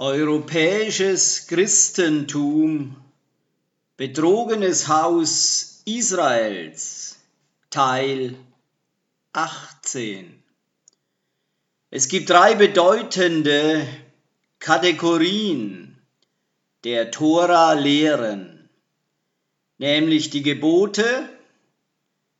Europäisches 0.00 1.48
Christentum, 1.48 2.94
betrogenes 3.96 4.86
Haus 4.86 5.82
Israels, 5.86 7.18
Teil 7.68 8.36
18. 9.32 10.40
Es 11.90 12.06
gibt 12.06 12.30
drei 12.30 12.54
bedeutende 12.54 13.88
Kategorien 14.60 16.00
der 16.84 17.10
Tora-Lehren, 17.10 18.68
nämlich 19.78 20.30
die 20.30 20.44
Gebote, 20.44 21.28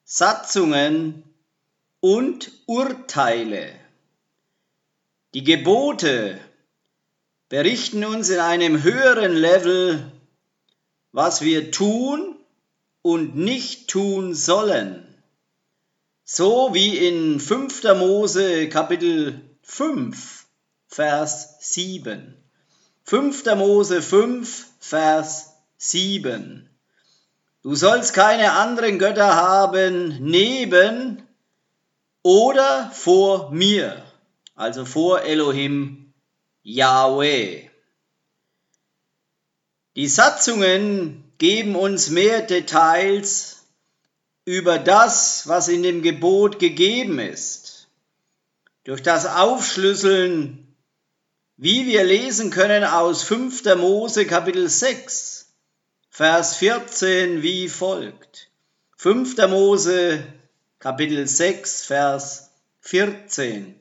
Satzungen 0.04 1.24
und 1.98 2.52
Urteile. 2.66 3.72
Die 5.34 5.42
Gebote 5.42 6.38
berichten 7.48 8.04
uns 8.04 8.28
in 8.28 8.40
einem 8.40 8.82
höheren 8.82 9.32
Level, 9.32 10.12
was 11.12 11.42
wir 11.42 11.70
tun 11.70 12.36
und 13.02 13.36
nicht 13.36 13.88
tun 13.88 14.34
sollen. 14.34 15.04
So 16.24 16.74
wie 16.74 16.98
in 17.08 17.40
5. 17.40 17.84
Mose 17.96 18.68
Kapitel 18.68 19.40
5, 19.62 20.46
Vers 20.88 21.56
7. 21.60 22.36
5. 23.04 23.44
Mose 23.56 24.02
5, 24.02 24.66
Vers 24.78 25.54
7. 25.78 26.68
Du 27.62 27.74
sollst 27.74 28.12
keine 28.12 28.52
anderen 28.52 28.98
Götter 28.98 29.36
haben 29.36 30.18
neben 30.20 31.22
oder 32.22 32.90
vor 32.92 33.50
mir, 33.50 34.02
also 34.54 34.84
vor 34.84 35.22
Elohim 35.22 35.97
Yahweh. 36.68 37.70
Die 39.96 40.06
Satzungen 40.06 41.24
geben 41.38 41.74
uns 41.76 42.10
mehr 42.10 42.42
Details 42.42 43.64
über 44.44 44.78
das, 44.78 45.48
was 45.48 45.68
in 45.68 45.82
dem 45.82 46.02
Gebot 46.02 46.58
gegeben 46.58 47.20
ist. 47.20 47.88
Durch 48.84 49.02
das 49.02 49.24
Aufschlüsseln, 49.24 50.76
wie 51.56 51.86
wir 51.86 52.04
lesen 52.04 52.50
können 52.50 52.84
aus 52.84 53.22
5. 53.22 53.64
Mose 53.76 54.26
Kapitel 54.26 54.68
6, 54.68 55.50
Vers 56.10 56.56
14 56.56 57.42
wie 57.42 57.70
folgt. 57.70 58.50
5. 58.98 59.38
Mose 59.48 60.22
Kapitel 60.80 61.26
6, 61.26 61.86
Vers 61.86 62.50
14. 62.82 63.77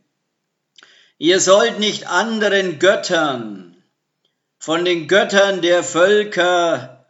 Ihr 1.20 1.40
sollt 1.40 1.80
nicht 1.80 2.08
anderen 2.08 2.78
Göttern 2.78 3.76
von 4.60 4.86
den 4.86 5.08
Göttern 5.08 5.62
der 5.62 5.84
Völker, 5.84 7.06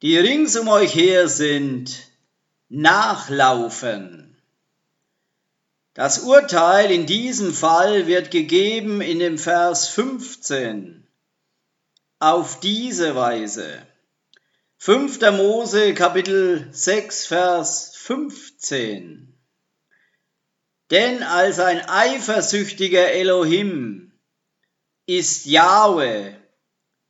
die 0.00 0.16
rings 0.16 0.56
um 0.56 0.68
euch 0.68 0.94
her 0.94 1.28
sind, 1.28 2.10
nachlaufen. 2.68 4.36
Das 5.94 6.20
Urteil 6.20 6.90
in 6.90 7.04
diesem 7.04 7.52
Fall 7.52 8.06
wird 8.06 8.30
gegeben 8.30 9.02
in 9.02 9.18
dem 9.18 9.36
Vers 9.36 9.88
15 9.88 11.06
auf 12.18 12.60
diese 12.60 13.14
Weise. 13.14 13.86
5. 14.78 15.20
Mose 15.32 15.92
Kapitel 15.92 16.68
6 16.72 17.26
Vers 17.26 17.92
15. 17.96 19.31
Denn 20.92 21.22
als 21.22 21.58
ein 21.58 21.88
eifersüchtiger 21.88 23.12
Elohim 23.12 24.12
ist 25.06 25.46
Jahwe, 25.46 26.36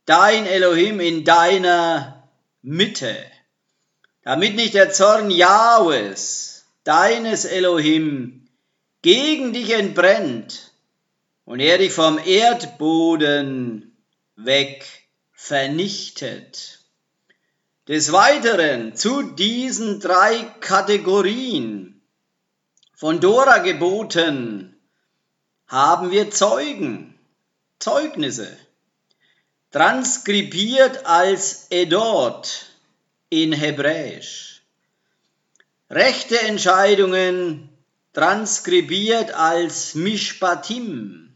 dein 0.05 0.45
Elohim 0.45 1.01
in 1.01 1.25
deiner 1.25 2.29
Mitte, 2.61 3.13
damit 4.21 4.55
nicht 4.55 4.73
der 4.73 4.93
Zorn 4.93 5.29
Jahwes, 5.29 6.63
deines 6.85 7.43
Elohim, 7.43 8.47
gegen 9.01 9.51
dich 9.51 9.71
entbrennt 9.71 10.71
und 11.43 11.59
er 11.59 11.77
dich 11.77 11.91
vom 11.91 12.17
Erdboden 12.25 13.97
weg 14.37 14.85
vernichtet. 15.33 16.79
Des 17.89 18.13
Weiteren 18.13 18.95
zu 18.95 19.23
diesen 19.23 19.99
drei 19.99 20.41
Kategorien 20.61 21.92
von 23.03 23.19
Dora 23.19 23.57
geboten, 23.57 24.79
haben 25.67 26.11
wir 26.11 26.31
Zeugen, 26.31 27.19
Zeugnisse, 27.77 28.47
transkribiert 29.71 31.05
als 31.05 31.67
Edot 31.69 32.67
in 33.27 33.51
Hebräisch. 33.51 34.61
Rechte 35.89 36.39
Entscheidungen 36.43 37.67
transkribiert 38.13 39.33
als 39.33 39.95
Mishpatim 39.95 41.35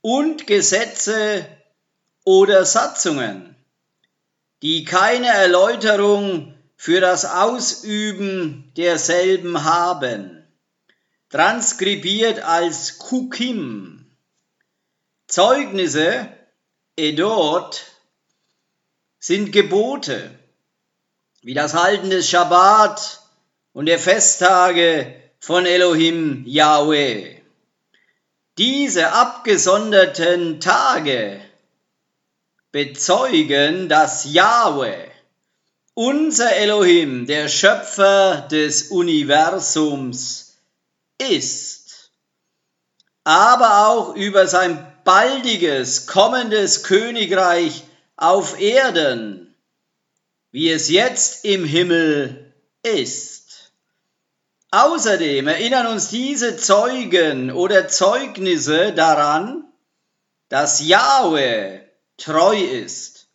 und 0.00 0.48
Gesetze 0.48 1.46
oder 2.24 2.64
Satzungen, 2.64 3.54
die 4.62 4.84
keine 4.84 5.28
Erläuterung 5.28 6.52
für 6.76 7.00
das 7.00 7.24
Ausüben 7.26 8.72
derselben 8.76 9.62
haben 9.62 10.43
transkribiert 11.34 12.38
als 12.44 12.98
Kukim. 13.00 14.06
Zeugnisse, 15.26 16.28
Edot, 16.96 17.82
sind 19.18 19.50
Gebote, 19.50 20.30
wie 21.42 21.54
das 21.54 21.74
Halten 21.74 22.10
des 22.10 22.30
Schabbat 22.30 23.20
und 23.72 23.86
der 23.86 23.98
Festtage 23.98 25.12
von 25.40 25.66
Elohim 25.66 26.44
Yahweh. 26.46 27.40
Diese 28.56 29.10
abgesonderten 29.10 30.60
Tage 30.60 31.40
bezeugen, 32.70 33.88
dass 33.88 34.32
Yahweh, 34.32 35.08
unser 35.94 36.54
Elohim, 36.54 37.26
der 37.26 37.48
Schöpfer 37.48 38.46
des 38.52 38.90
Universums, 38.92 40.43
ist, 41.18 42.10
aber 43.24 43.88
auch 43.88 44.14
über 44.14 44.46
sein 44.46 44.86
baldiges, 45.04 46.06
kommendes 46.06 46.82
Königreich 46.82 47.84
auf 48.16 48.60
Erden, 48.60 49.54
wie 50.50 50.70
es 50.70 50.88
jetzt 50.88 51.44
im 51.44 51.64
Himmel 51.64 52.52
ist. 52.82 53.72
Außerdem 54.70 55.46
erinnern 55.46 55.86
uns 55.86 56.08
diese 56.08 56.56
Zeugen 56.56 57.52
oder 57.52 57.88
Zeugnisse 57.88 58.92
daran, 58.92 59.64
dass 60.48 60.80
Yahweh 60.80 61.80
treu 62.16 62.56
ist 62.56 63.28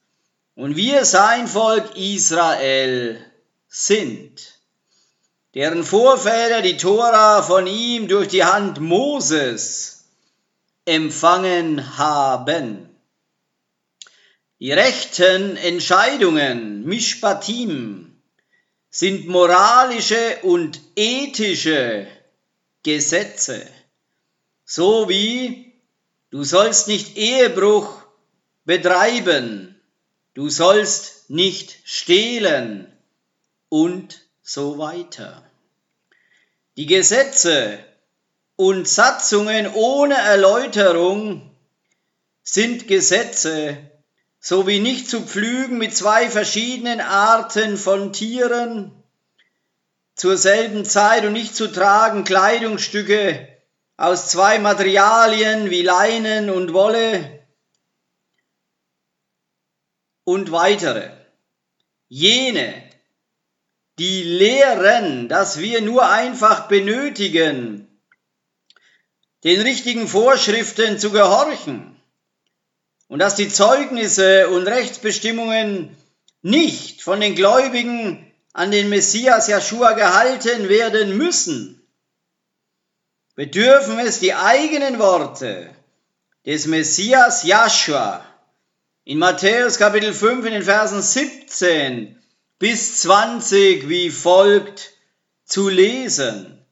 und 0.56 0.76
wir 0.76 1.06
sein 1.06 1.48
Volk 1.48 1.96
Israel 1.96 3.24
sind 3.68 4.59
deren 5.56 5.84
Vorväter 5.84 6.62
die 6.62 6.78
Tora 6.78 7.42
von 7.42 7.66
ihm 7.66 8.08
durch 8.08 8.28
die 8.28 8.44
Hand 8.44 8.80
Moses 8.80 10.06
empfangen 10.86 11.98
haben. 11.98 12.90
Die 14.60 14.72
rechten 14.72 15.56
Entscheidungen, 15.58 16.84
Mishpatim, 16.84 18.22
sind 18.90 19.28
moralische 19.28 20.40
und 20.42 20.82
ethische 20.96 22.08
Gesetze, 22.84 23.66
so 24.66 25.08
wie 25.10 25.74
du 26.32 26.44
sollst 26.44 26.88
nicht 26.88 27.18
Ehebruch 27.18 28.04
betreiben, 28.66 29.80
du 30.34 30.50
sollst 30.50 31.30
nicht 31.30 31.78
stehlen 31.86 32.92
und 33.70 34.29
so 34.52 34.80
weiter. 34.80 35.44
Die 36.76 36.88
Gesetze 36.88 37.78
und 38.56 38.88
Satzungen 38.88 39.72
ohne 39.72 40.16
Erläuterung 40.16 41.56
sind 42.42 42.88
Gesetze, 42.88 43.78
so 44.40 44.66
wie 44.66 44.80
nicht 44.80 45.08
zu 45.08 45.22
pflügen 45.22 45.78
mit 45.78 45.96
zwei 45.96 46.32
verschiedenen 46.32 47.00
Arten 47.00 47.78
von 47.78 48.12
Tieren 48.12 49.04
zur 50.16 50.36
selben 50.36 50.84
Zeit 50.84 51.26
und 51.26 51.34
nicht 51.34 51.56
zu 51.56 51.72
tragen 51.72 52.24
Kleidungsstücke 52.24 53.48
aus 53.98 54.30
zwei 54.30 54.58
Materialien 54.58 55.70
wie 55.70 55.84
Leinen 55.84 56.50
und 56.50 56.74
Wolle 56.74 57.46
und 60.24 60.52
weitere. 60.52 61.12
Jene, 62.08 62.89
die 64.00 64.24
lehren, 64.24 65.28
dass 65.28 65.60
wir 65.60 65.82
nur 65.82 66.10
einfach 66.10 66.68
benötigen, 66.68 67.86
den 69.44 69.62
richtigen 69.62 70.08
Vorschriften 70.08 70.98
zu 71.00 71.12
gehorchen 71.12 72.02
und 73.08 73.20
dass 73.20 73.36
die 73.36 73.50
Zeugnisse 73.50 74.50
und 74.50 74.68
Rechtsbestimmungen 74.68 75.96
nicht 76.42 77.02
von 77.02 77.20
den 77.20 77.36
Gläubigen 77.36 78.32
an 78.54 78.72
den 78.72 78.90
Messias 78.90 79.48
Joshua 79.48 79.94
gehalten 79.94 80.70
werden 80.70 81.18
müssen, 81.18 81.86
bedürfen 83.36 84.00
es 84.00 84.20
die 84.20 84.34
eigenen 84.34 85.00
Worte 85.00 85.76
des 86.46 86.68
Messias 86.68 87.44
Joshua 87.44 88.26
in 89.04 89.18
Matthäus 89.18 89.78
Kapitel 89.78 90.14
5 90.14 90.46
in 90.46 90.54
den 90.54 90.64
Versen 90.64 91.02
17 91.02 92.19
bis 92.60 93.02
20 93.02 93.88
wie 93.88 94.10
folgt 94.10 94.92
zu 95.46 95.70
lesen. 95.70 96.66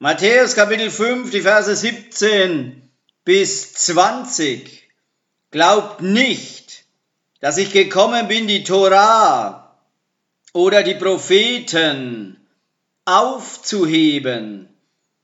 Matthäus 0.00 0.54
Kapitel 0.54 0.90
5, 0.90 1.30
die 1.30 1.42
Verse 1.42 1.74
17 1.74 2.90
bis 3.24 3.72
20. 3.74 4.88
Glaubt 5.50 6.02
nicht, 6.02 6.84
dass 7.40 7.58
ich 7.58 7.72
gekommen 7.72 8.28
bin, 8.28 8.48
die 8.48 8.64
Torah 8.64 9.76
oder 10.52 10.82
die 10.82 10.94
Propheten 10.94 12.44
aufzuheben. 13.04 14.68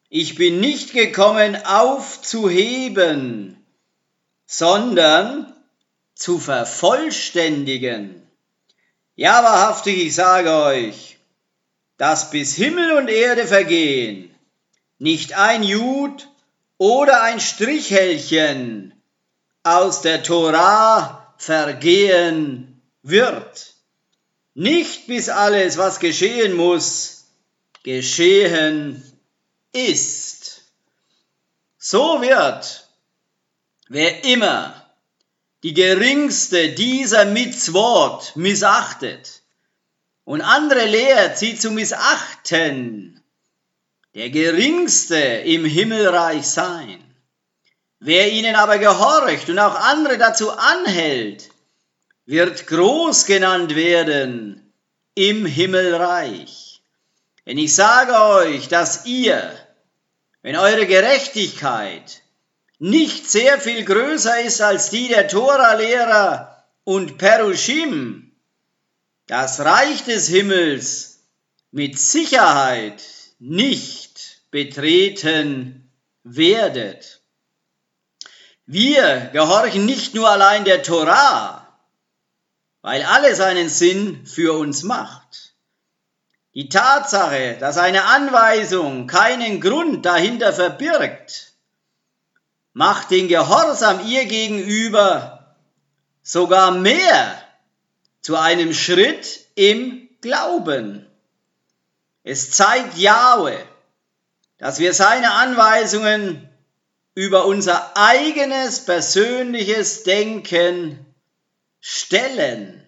Ich 0.09 0.37
bin 0.37 0.61
nicht 0.61 0.93
gekommen, 0.93 1.57
aufzuheben, 1.65 3.57
sondern 4.47 5.53
zu 6.15 6.39
vervollständigen. 6.39 8.26
Ja, 9.19 9.43
wahrhaftig, 9.43 9.97
ich 9.97 10.15
sage 10.15 10.53
euch, 10.53 11.17
dass 11.97 12.31
bis 12.31 12.55
Himmel 12.55 12.93
und 12.93 13.09
Erde 13.09 13.47
vergehen, 13.47 14.35
nicht 14.99 15.33
ein 15.33 15.63
Jud 15.63 16.29
oder 16.77 17.23
ein 17.23 17.41
Strichhälchen 17.41 18.93
aus 19.63 20.03
der 20.03 20.23
Torah 20.23 21.35
vergehen 21.39 22.83
wird. 23.03 23.75
Nicht 24.53 25.07
bis 25.07 25.31
alles, 25.31 25.79
was 25.79 25.99
geschehen 25.99 26.55
muss, 26.55 27.25
geschehen 27.85 29.03
ist. 29.73 30.61
So 31.79 32.21
wird, 32.21 32.87
wer 33.89 34.25
immer 34.25 34.76
die 35.63 35.75
geringste 35.75 36.71
dieser 36.73 37.25
Mitzwort 37.25 38.37
missachtet 38.37 39.43
und 40.25 40.41
andere 40.41 40.87
lehrt, 40.87 41.39
sie 41.39 41.57
zu 41.57 41.71
missachten, 41.71 43.23
der 44.15 44.31
geringste 44.31 45.17
im 45.17 45.65
Himmelreich 45.65 46.47
sein. 46.47 47.03
Wer 48.01 48.33
ihnen 48.33 48.55
aber 48.55 48.79
gehorcht 48.79 49.49
und 49.49 49.59
auch 49.59 49.75
andere 49.75 50.19
dazu 50.19 50.51
anhält, 50.51 51.49
wird 52.27 52.67
groß 52.67 53.25
genannt 53.27 53.75
werden 53.75 54.73
im 55.15 55.47
Himmelreich. 55.47 56.83
Denn 57.47 57.59
ich 57.59 57.75
sage 57.75 58.21
euch, 58.21 58.69
dass 58.69 59.07
ihr, 59.07 59.57
wenn 60.43 60.57
eure 60.57 60.87
Gerechtigkeit 60.87 62.23
nicht 62.79 63.31
sehr 63.31 63.61
viel 63.61 63.85
größer 63.85 64.41
ist 64.43 64.61
als 64.61 64.91
die 64.91 65.09
der 65.09 65.29
Tora-Lehrer 65.29 66.65
und 66.85 67.19
Perushim, 67.19 68.33
das 69.27 69.61
Reich 69.61 70.05
des 70.05 70.29
Himmels 70.29 71.21
mit 71.71 71.99
Sicherheit 71.99 73.03
nicht 73.39 74.43
betreten 74.51 75.91
werdet. 76.23 77.21
Wir 78.67 79.31
gehorchen 79.33 79.87
nicht 79.87 80.15
nur 80.15 80.29
allein 80.29 80.65
der 80.65 80.83
Torah, 80.83 81.67
weil 82.83 83.03
alles 83.03 83.41
einen 83.41 83.69
Sinn 83.69 84.27
für 84.27 84.57
uns 84.59 84.83
macht. 84.83 85.55
Die 86.55 86.69
Tatsache, 86.69 87.57
dass 87.61 87.79
eine 87.79 88.05
Anweisung 88.05 89.07
keinen 89.07 89.61
Grund 89.61 90.07
dahinter 90.07 90.53
verbirgt, 90.53 91.56
macht 92.77 93.11
den 93.11 93.27
Gehorsam 93.27 94.07
ihr 94.07 94.27
gegenüber 94.27 95.57
sogar 96.23 96.73
mehr 96.73 97.43
zu 98.21 98.37
einem 98.37 98.75
Schritt 98.75 99.47
im 99.55 100.11
Glauben. 100.21 101.07
Es 102.23 102.51
zeigt 102.51 102.99
Jahwe, 102.99 103.59
dass 104.59 104.79
wir 104.79 104.93
seine 104.93 105.33
Anweisungen 105.33 106.51
über 107.15 107.47
unser 107.47 107.97
eigenes 107.97 108.85
persönliches 108.85 110.03
Denken 110.03 110.99
stellen. 111.81 112.87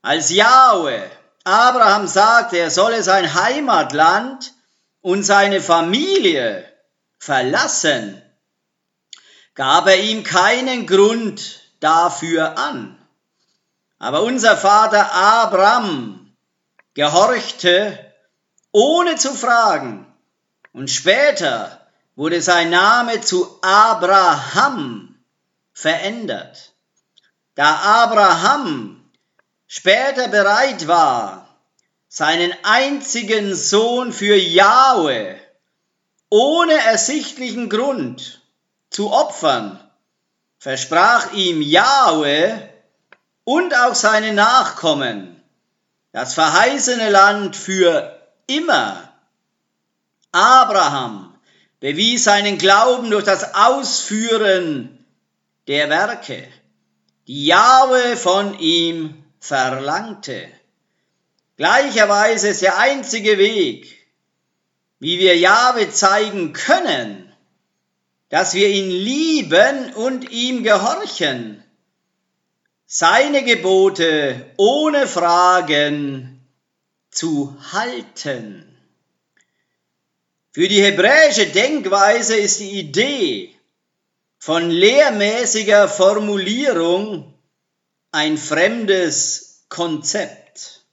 Als 0.00 0.30
Jahwe 0.30 1.02
Abraham 1.44 2.06
sagte, 2.06 2.56
er 2.56 2.70
solle 2.70 3.02
sein 3.02 3.34
Heimatland 3.34 4.54
und 5.02 5.22
seine 5.22 5.60
Familie 5.60 6.64
verlassen, 7.18 8.22
gab 9.56 9.88
er 9.88 9.98
ihm 10.00 10.22
keinen 10.22 10.86
Grund 10.86 11.62
dafür 11.80 12.56
an. 12.58 12.96
Aber 13.98 14.22
unser 14.22 14.56
Vater 14.56 15.12
Abraham 15.12 16.36
gehorchte, 16.94 17.98
ohne 18.70 19.16
zu 19.16 19.34
fragen, 19.34 20.06
und 20.72 20.90
später 20.90 21.80
wurde 22.14 22.42
sein 22.42 22.68
Name 22.68 23.22
zu 23.22 23.58
Abraham 23.62 25.18
verändert. 25.72 26.74
Da 27.54 27.76
Abraham 28.02 29.10
später 29.66 30.28
bereit 30.28 30.86
war, 30.86 31.48
seinen 32.08 32.54
einzigen 32.62 33.54
Sohn 33.54 34.12
für 34.12 34.36
Jahwe 34.36 35.40
ohne 36.28 36.74
ersichtlichen 36.74 37.70
Grund 37.70 38.42
zu 38.96 39.12
opfern, 39.12 39.78
versprach 40.56 41.34
ihm 41.34 41.60
Jahwe 41.60 42.66
und 43.44 43.76
auch 43.76 43.94
seine 43.94 44.32
Nachkommen 44.32 45.38
das 46.12 46.32
verheißene 46.32 47.10
Land 47.10 47.56
für 47.56 48.18
immer. 48.46 49.12
Abraham 50.32 51.38
bewies 51.78 52.24
seinen 52.24 52.56
Glauben 52.56 53.10
durch 53.10 53.24
das 53.24 53.54
Ausführen 53.54 55.04
der 55.66 55.90
Werke, 55.90 56.48
die 57.26 57.44
Jahwe 57.44 58.16
von 58.16 58.58
ihm 58.58 59.26
verlangte. 59.40 60.48
Gleicherweise 61.58 62.48
ist 62.48 62.62
der 62.62 62.78
einzige 62.78 63.36
Weg, 63.36 64.08
wie 65.00 65.18
wir 65.18 65.36
Jahwe 65.36 65.90
zeigen 65.90 66.54
können, 66.54 67.25
dass 68.28 68.54
wir 68.54 68.68
ihn 68.68 68.90
lieben 68.90 69.94
und 69.94 70.30
ihm 70.30 70.64
gehorchen, 70.64 71.62
seine 72.86 73.44
Gebote 73.44 74.50
ohne 74.56 75.06
Fragen 75.06 76.40
zu 77.10 77.56
halten. 77.72 78.62
Für 80.52 80.68
die 80.68 80.82
hebräische 80.82 81.46
Denkweise 81.46 82.36
ist 82.36 82.60
die 82.60 82.78
Idee 82.78 83.54
von 84.38 84.70
lehrmäßiger 84.70 85.88
Formulierung 85.88 87.34
ein 88.12 88.38
fremdes 88.38 89.64
Konzept. 89.68 90.84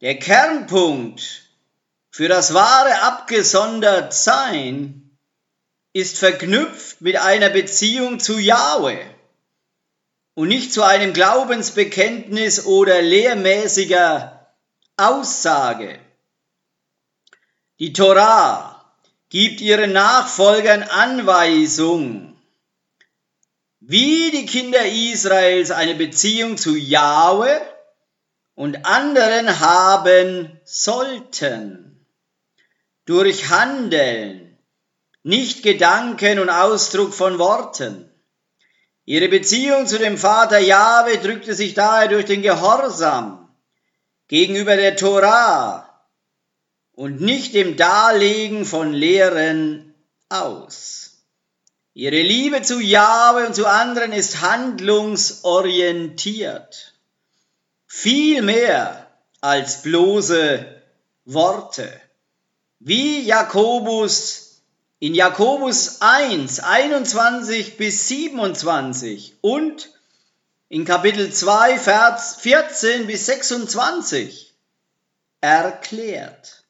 Der 0.00 0.16
Kernpunkt 0.18 1.42
für 2.10 2.28
das 2.28 2.54
wahre 2.54 3.02
Abgesondertsein 3.02 5.07
ist 5.98 6.18
verknüpft 6.18 7.00
mit 7.00 7.16
einer 7.16 7.48
Beziehung 7.48 8.20
zu 8.20 8.38
Yahweh 8.38 9.04
und 10.34 10.46
nicht 10.46 10.72
zu 10.72 10.84
einem 10.84 11.12
Glaubensbekenntnis 11.12 12.66
oder 12.66 13.02
lehrmäßiger 13.02 14.54
Aussage. 14.96 15.98
Die 17.80 17.92
Torah 17.92 18.94
gibt 19.28 19.60
ihren 19.60 19.92
Nachfolgern 19.92 20.84
Anweisung, 20.84 22.40
wie 23.80 24.30
die 24.30 24.46
Kinder 24.46 24.86
Israels 24.86 25.72
eine 25.72 25.96
Beziehung 25.96 26.56
zu 26.58 26.76
Yahweh 26.76 27.60
und 28.54 28.86
anderen 28.86 29.58
haben 29.58 30.60
sollten. 30.64 32.06
Durch 33.04 33.48
Handeln, 33.48 34.47
nicht 35.22 35.62
Gedanken 35.62 36.38
und 36.38 36.50
Ausdruck 36.50 37.14
von 37.14 37.38
Worten. 37.38 38.10
Ihre 39.04 39.28
Beziehung 39.28 39.86
zu 39.86 39.98
dem 39.98 40.18
Vater 40.18 40.58
Jahwe 40.58 41.18
drückte 41.18 41.54
sich 41.54 41.74
daher 41.74 42.08
durch 42.08 42.26
den 42.26 42.42
Gehorsam 42.42 43.48
gegenüber 44.28 44.76
der 44.76 44.96
Torah 44.96 46.04
und 46.92 47.20
nicht 47.20 47.54
dem 47.54 47.76
Darlegen 47.76 48.64
von 48.64 48.92
Lehren 48.92 49.94
aus. 50.28 51.24
Ihre 51.94 52.20
Liebe 52.20 52.62
zu 52.62 52.80
Jahwe 52.80 53.46
und 53.46 53.54
zu 53.54 53.66
anderen 53.66 54.12
ist 54.12 54.40
handlungsorientiert. 54.40 56.94
Viel 57.86 58.42
mehr 58.42 59.06
als 59.40 59.82
bloße 59.82 60.82
Worte. 61.24 61.88
Wie 62.78 63.22
Jakobus 63.22 64.47
in 65.00 65.14
Jakobus 65.14 66.00
1, 66.00 66.60
21 66.60 67.76
bis 67.76 68.08
27 68.08 69.36
und 69.40 69.90
in 70.68 70.84
Kapitel 70.84 71.32
2, 71.32 71.78
Vers 71.78 72.36
14 72.40 73.06
bis 73.06 73.26
26 73.26 74.52
erklärt. 75.40 76.64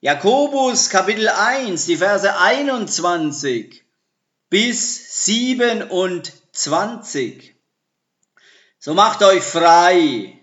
Jakobus 0.00 0.88
Kapitel 0.88 1.28
1, 1.28 1.86
die 1.86 1.96
Verse 1.96 2.38
21 2.38 3.82
bis 4.50 5.24
27. 5.24 7.54
So 8.78 8.94
macht 8.94 9.20
euch 9.22 9.42
frei 9.42 10.38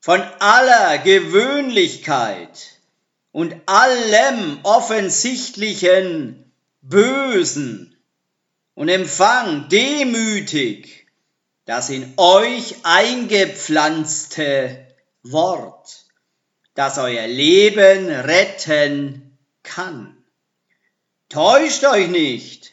von 0.00 0.22
aller 0.38 0.96
Gewöhnlichkeit 0.98 2.78
und 3.30 3.54
allem 3.66 4.60
offensichtlichen 4.62 6.41
Bösen 6.82 7.96
und 8.74 8.88
empfangt 8.88 9.72
demütig 9.72 11.06
das 11.64 11.90
in 11.90 12.12
euch 12.16 12.74
eingepflanzte 12.82 14.86
Wort 15.22 16.02
das 16.74 16.98
euer 16.98 17.26
Leben 17.26 18.08
retten 18.08 19.38
kann. 19.62 20.16
Täuscht 21.28 21.84
euch 21.84 22.08
nicht, 22.08 22.72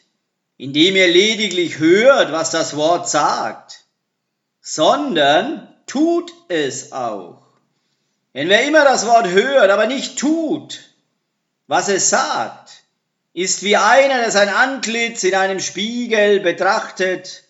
indem 0.56 0.96
ihr 0.96 1.08
lediglich 1.08 1.78
hört, 1.78 2.32
was 2.32 2.50
das 2.50 2.76
Wort 2.76 3.08
sagt, 3.08 3.84
sondern 4.60 5.74
tut 5.86 6.32
es 6.48 6.92
auch. 6.92 7.42
Denn 8.34 8.48
wer 8.48 8.66
immer 8.66 8.84
das 8.84 9.06
Wort 9.06 9.28
hört, 9.28 9.70
aber 9.70 9.86
nicht 9.86 10.18
tut, 10.18 10.80
was 11.66 11.88
es 11.88 12.10
sagt, 12.10 12.79
ist 13.32 13.62
wie 13.62 13.76
einer, 13.76 14.18
der 14.18 14.30
sein 14.30 14.48
Antlitz 14.48 15.22
in 15.22 15.34
einem 15.34 15.60
Spiegel 15.60 16.40
betrachtet, 16.40 17.44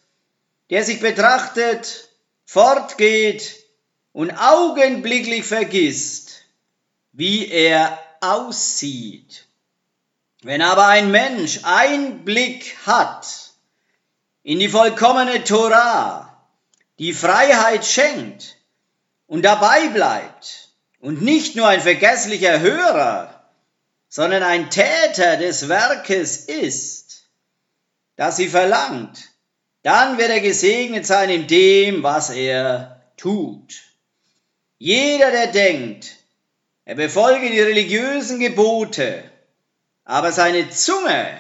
der 0.69 0.85
sich 0.85 1.01
betrachtet, 1.01 2.09
fortgeht 2.45 3.65
und 4.13 4.33
augenblicklich 4.33 5.45
vergisst, 5.45 6.45
wie 7.13 7.49
er 7.49 7.99
aussieht. 8.21 9.47
Wenn 10.43 10.63
aber 10.63 10.87
ein 10.87 11.11
Mensch 11.11 11.61
Einblick 11.65 12.77
hat 12.87 13.51
in 14.43 14.59
die 14.59 14.69
vollkommene 14.69 15.45
Torah, 15.45 16.47
die 16.99 17.13
Freiheit 17.13 17.85
schenkt 17.85 18.57
und 19.27 19.43
dabei 19.43 19.89
bleibt 19.89 20.71
und 21.01 21.23
nicht 21.23 21.57
nur 21.57 21.69
ein 21.69 21.81
vergesslicher 21.81 22.61
Hörer, 22.61 23.30
sondern 24.11 24.43
ein 24.43 24.71
Täter 24.71 25.37
des 25.37 25.69
Werkes 25.69 26.45
ist, 26.45 27.31
das 28.17 28.37
sie 28.37 28.49
verlangt, 28.49 29.31
dann 29.83 30.19
wird 30.19 30.31
er 30.31 30.41
gesegnet 30.41 31.07
sein 31.07 31.31
in 31.31 31.47
dem, 31.47 32.03
was 32.03 32.29
er 32.29 33.03
tut. 33.17 33.83
Jeder, 34.79 35.31
der 35.31 35.47
denkt, 35.47 36.17
er 36.85 36.97
befolge 36.97 37.51
die 37.51 37.61
religiösen 37.61 38.41
Gebote, 38.41 39.23
aber 40.05 40.33
seine 40.33 40.69
Zunge 40.71 41.39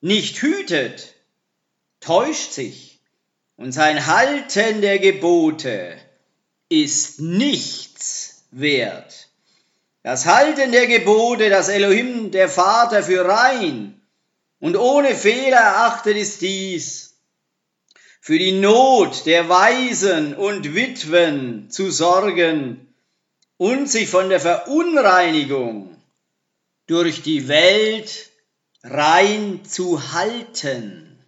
nicht 0.00 0.40
hütet, 0.40 1.14
täuscht 2.00 2.52
sich 2.52 2.98
und 3.56 3.72
sein 3.72 4.06
Halten 4.06 4.80
der 4.80 4.98
Gebote 4.98 5.98
ist 6.70 7.20
nichts 7.20 8.46
wert. 8.50 9.23
Das 10.04 10.24
Halten 10.26 10.70
der 10.70 10.86
Gebote, 10.86 11.48
das 11.48 11.70
Elohim, 11.70 12.30
der 12.30 12.50
Vater, 12.50 13.02
für 13.02 13.26
rein 13.26 14.02
und 14.60 14.76
ohne 14.76 15.14
Fehler 15.14 15.56
erachtet, 15.56 16.18
ist 16.18 16.42
dies, 16.42 17.14
für 18.20 18.38
die 18.38 18.52
Not 18.52 19.24
der 19.24 19.48
Waisen 19.48 20.36
und 20.36 20.74
Witwen 20.74 21.70
zu 21.70 21.90
sorgen 21.90 22.94
und 23.56 23.90
sich 23.90 24.10
von 24.10 24.28
der 24.28 24.40
Verunreinigung 24.40 25.96
durch 26.86 27.22
die 27.22 27.48
Welt 27.48 28.30
rein 28.82 29.64
zu 29.64 30.12
halten. 30.12 31.18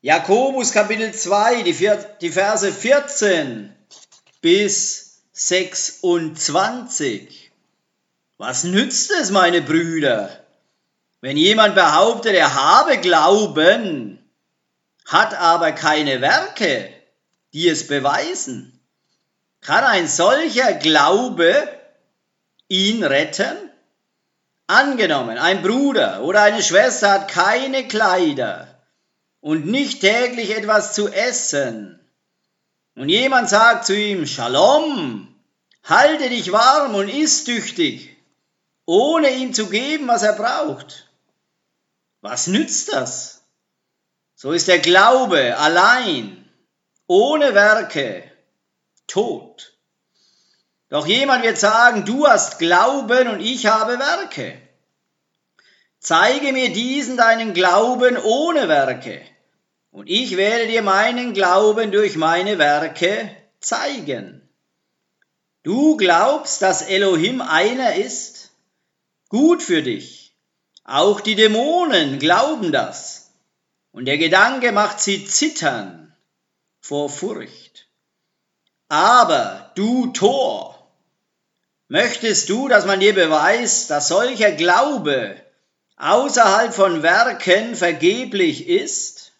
Jakobus 0.00 0.72
Kapitel 0.72 1.12
2, 1.12 1.64
die 1.64 2.30
Verse 2.30 2.72
14 2.72 3.76
bis 4.40 5.20
26. 5.32 7.43
Was 8.36 8.64
nützt 8.64 9.12
es, 9.12 9.30
meine 9.30 9.62
Brüder, 9.62 10.28
wenn 11.20 11.36
jemand 11.36 11.74
behauptet, 11.74 12.34
er 12.34 12.54
habe 12.54 12.98
Glauben, 12.98 14.18
hat 15.06 15.34
aber 15.34 15.72
keine 15.72 16.20
Werke, 16.20 16.92
die 17.52 17.68
es 17.68 17.86
beweisen? 17.86 18.80
Kann 19.60 19.84
ein 19.84 20.08
solcher 20.08 20.74
Glaube 20.74 21.68
ihn 22.68 23.04
retten? 23.04 23.56
Angenommen, 24.66 25.38
ein 25.38 25.62
Bruder 25.62 26.22
oder 26.22 26.42
eine 26.42 26.62
Schwester 26.62 27.12
hat 27.12 27.28
keine 27.28 27.86
Kleider 27.86 28.66
und 29.40 29.66
nicht 29.66 30.00
täglich 30.00 30.56
etwas 30.56 30.94
zu 30.94 31.08
essen. 31.08 32.00
Und 32.96 33.10
jemand 33.10 33.48
sagt 33.48 33.86
zu 33.86 33.96
ihm, 33.96 34.26
Shalom, 34.26 35.28
halte 35.84 36.28
dich 36.30 36.50
warm 36.50 36.94
und 36.94 37.08
iss 37.08 37.44
tüchtig, 37.44 38.13
ohne 38.86 39.30
ihm 39.30 39.54
zu 39.54 39.68
geben, 39.68 40.08
was 40.08 40.22
er 40.22 40.34
braucht. 40.34 41.08
Was 42.20 42.46
nützt 42.46 42.92
das? 42.92 43.42
So 44.34 44.52
ist 44.52 44.68
der 44.68 44.78
Glaube 44.78 45.56
allein, 45.56 46.48
ohne 47.06 47.54
Werke, 47.54 48.30
tot. 49.06 49.78
Doch 50.88 51.06
jemand 51.06 51.44
wird 51.44 51.58
sagen, 51.58 52.04
du 52.04 52.26
hast 52.26 52.58
Glauben 52.58 53.28
und 53.28 53.40
ich 53.40 53.66
habe 53.66 53.98
Werke. 53.98 54.60
Zeige 55.98 56.52
mir 56.52 56.72
diesen 56.72 57.16
deinen 57.16 57.54
Glauben 57.54 58.18
ohne 58.18 58.68
Werke, 58.68 59.22
und 59.90 60.08
ich 60.08 60.36
werde 60.36 60.66
dir 60.66 60.82
meinen 60.82 61.34
Glauben 61.34 61.92
durch 61.92 62.16
meine 62.16 62.58
Werke 62.58 63.30
zeigen. 63.60 64.46
Du 65.62 65.96
glaubst, 65.96 66.60
dass 66.62 66.82
Elohim 66.82 67.40
einer 67.40 67.94
ist? 67.94 68.33
Gut 69.34 69.64
für 69.64 69.82
dich. 69.82 70.32
Auch 70.84 71.20
die 71.20 71.34
Dämonen 71.34 72.20
glauben 72.20 72.70
das. 72.70 73.32
Und 73.90 74.04
der 74.04 74.16
Gedanke 74.16 74.70
macht 74.70 75.00
sie 75.00 75.26
zittern 75.26 76.14
vor 76.80 77.10
Furcht. 77.10 77.88
Aber 78.88 79.72
du 79.74 80.06
Tor, 80.12 80.88
möchtest 81.88 82.48
du, 82.48 82.68
dass 82.68 82.86
man 82.86 83.00
dir 83.00 83.12
beweist, 83.12 83.90
dass 83.90 84.06
solcher 84.06 84.52
Glaube 84.52 85.42
außerhalb 85.96 86.72
von 86.72 87.02
Werken 87.02 87.74
vergeblich 87.74 88.68
ist? 88.68 89.32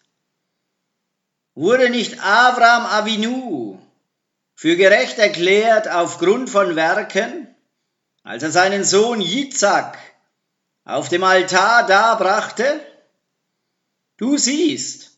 Wurde 1.53 1.89
nicht 1.89 2.19
Avram 2.21 2.85
Avinu 2.85 3.79
für 4.55 4.75
gerecht 4.75 5.19
erklärt 5.19 5.87
aufgrund 5.87 6.49
von 6.49 6.75
Werken, 6.75 7.54
als 8.25 8.41
er 8.41 8.51
seinen 8.51 8.83
Sohn 8.83 9.21
Jitzak 9.21 9.97
auf 10.83 11.09
dem 11.09 11.23
Altar 11.23 11.85
darbrachte? 11.85 12.81
Du 14.17 14.37
siehst, 14.37 15.11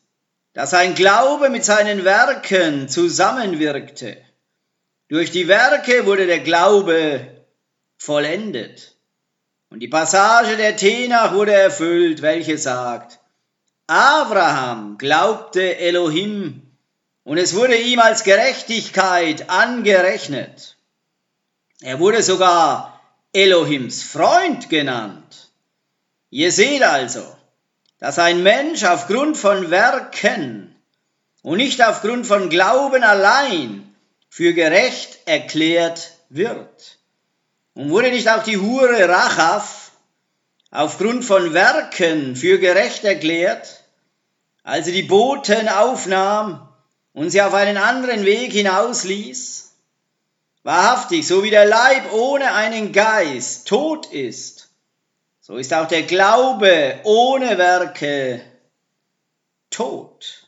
dass 0.54 0.72
sein 0.72 0.94
Glaube 0.94 1.50
mit 1.50 1.64
seinen 1.64 2.04
Werken 2.04 2.90
zusammenwirkte. 2.90 4.18
Durch 5.08 5.32
die 5.32 5.48
Werke 5.48 6.06
wurde 6.06 6.28
der 6.28 6.42
Glaube 6.42 7.46
vollendet. 7.98 8.98
Und 9.70 9.80
die 9.80 9.88
Passage 9.88 10.58
der 10.58 10.76
Tenach 10.76 11.34
wurde 11.34 11.54
erfüllt, 11.54 12.22
welche 12.22 12.58
sagt, 12.58 13.20
Abraham 13.88 14.98
glaubte 14.98 15.78
Elohim 15.78 16.62
und 17.24 17.38
es 17.38 17.56
wurde 17.56 17.78
ihm 17.78 18.00
als 18.00 18.24
Gerechtigkeit 18.24 19.50
angerechnet. 19.50 20.76
Er 21.82 22.00
wurde 22.00 22.22
sogar 22.22 22.97
Elohims 23.38 24.02
Freund 24.02 24.68
genannt. 24.68 25.52
Ihr 26.32 26.52
seht 26.52 26.82
also, 26.82 27.24
dass 28.00 28.18
ein 28.18 28.42
Mensch 28.42 28.84
aufgrund 28.84 29.38
von 29.38 29.70
Werken 29.70 30.76
und 31.44 31.58
nicht 31.58 31.86
aufgrund 31.86 32.26
von 32.26 32.50
Glauben 32.50 33.04
allein 33.04 33.96
für 34.28 34.54
gerecht 34.54 35.20
erklärt 35.26 36.14
wird. 36.30 36.98
Und 37.76 37.92
wurde 37.92 38.10
nicht 38.10 38.28
auch 38.28 38.42
die 38.42 38.58
Hure 38.58 39.08
Rachav 39.08 39.92
aufgrund 40.72 41.24
von 41.24 41.54
Werken 41.54 42.36
für 42.36 42.58
gerecht 42.58 43.04
erklärt, 43.04 43.84
als 44.64 44.88
sie 44.88 44.94
die 44.94 45.04
Boten 45.04 45.70
aufnahm 45.70 46.68
und 47.14 47.30
sie 47.30 47.44
auf 47.44 47.54
einen 47.54 47.78
anderen 47.78 48.26
Weg 48.26 48.52
hinausließ? 48.52 49.76
Wahrhaftig, 50.68 51.26
so 51.26 51.44
wie 51.46 51.50
der 51.50 51.66
Leib 51.66 52.12
ohne 52.12 52.54
einen 52.54 52.92
Geist 52.92 53.70
tot 53.70 54.08
ist, 54.08 54.70
so 55.40 55.56
ist 55.56 55.74
auch 55.74 55.88
der 55.88 56.04
Glaube 56.04 57.00
ohne 57.06 57.58
Werke 57.58 58.42
tot. 59.70 60.46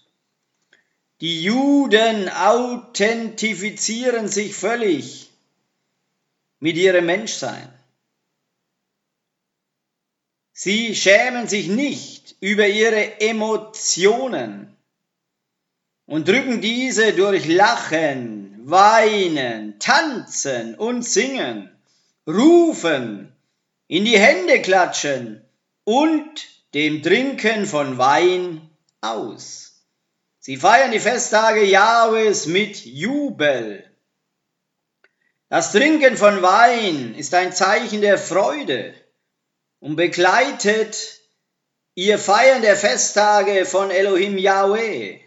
Die 1.22 1.42
Juden 1.42 2.28
authentifizieren 2.28 4.28
sich 4.28 4.56
völlig 4.56 5.30
mit 6.60 6.76
ihrem 6.76 7.06
Menschsein. 7.06 7.72
Sie 10.52 10.98
schämen 10.98 11.48
sich 11.48 11.70
nicht 11.70 12.36
über 12.42 12.68
ihre 12.68 13.22
Emotionen 13.22 14.76
und 16.08 16.28
drücken 16.28 16.60
diese 16.60 17.14
durch 17.14 17.46
Lachen, 17.46 18.39
Weinen, 18.70 19.80
Tanzen 19.80 20.76
und 20.76 21.04
Singen, 21.04 21.76
Rufen, 22.28 23.34
in 23.88 24.06
die 24.06 24.20
Hände 24.20 24.62
klatschen 24.62 25.44
und 25.84 26.48
dem 26.74 27.02
Trinken 27.02 27.66
von 27.66 27.98
Wein 27.98 28.70
aus. 29.02 29.84
Sie 30.40 30.58
feiern 30.58 30.92
die 30.92 31.00
Festtage 31.00 31.64
Jahwes 31.64 32.46
mit 32.46 32.86
Jubel. 32.86 33.84
Das 35.50 35.72
Trinken 35.72 36.16
von 36.16 36.42
Wein 36.42 37.16
ist 37.16 37.34
ein 37.34 37.52
Zeichen 37.52 38.02
der 38.02 38.20
Freude 38.20 38.94
und 39.80 39.96
begleitet 39.96 41.22
ihr 41.96 42.20
Feiern 42.20 42.62
der 42.62 42.76
Festtage 42.76 43.66
von 43.66 43.90
Elohim 43.90 44.38
Yahweh. 44.38 45.22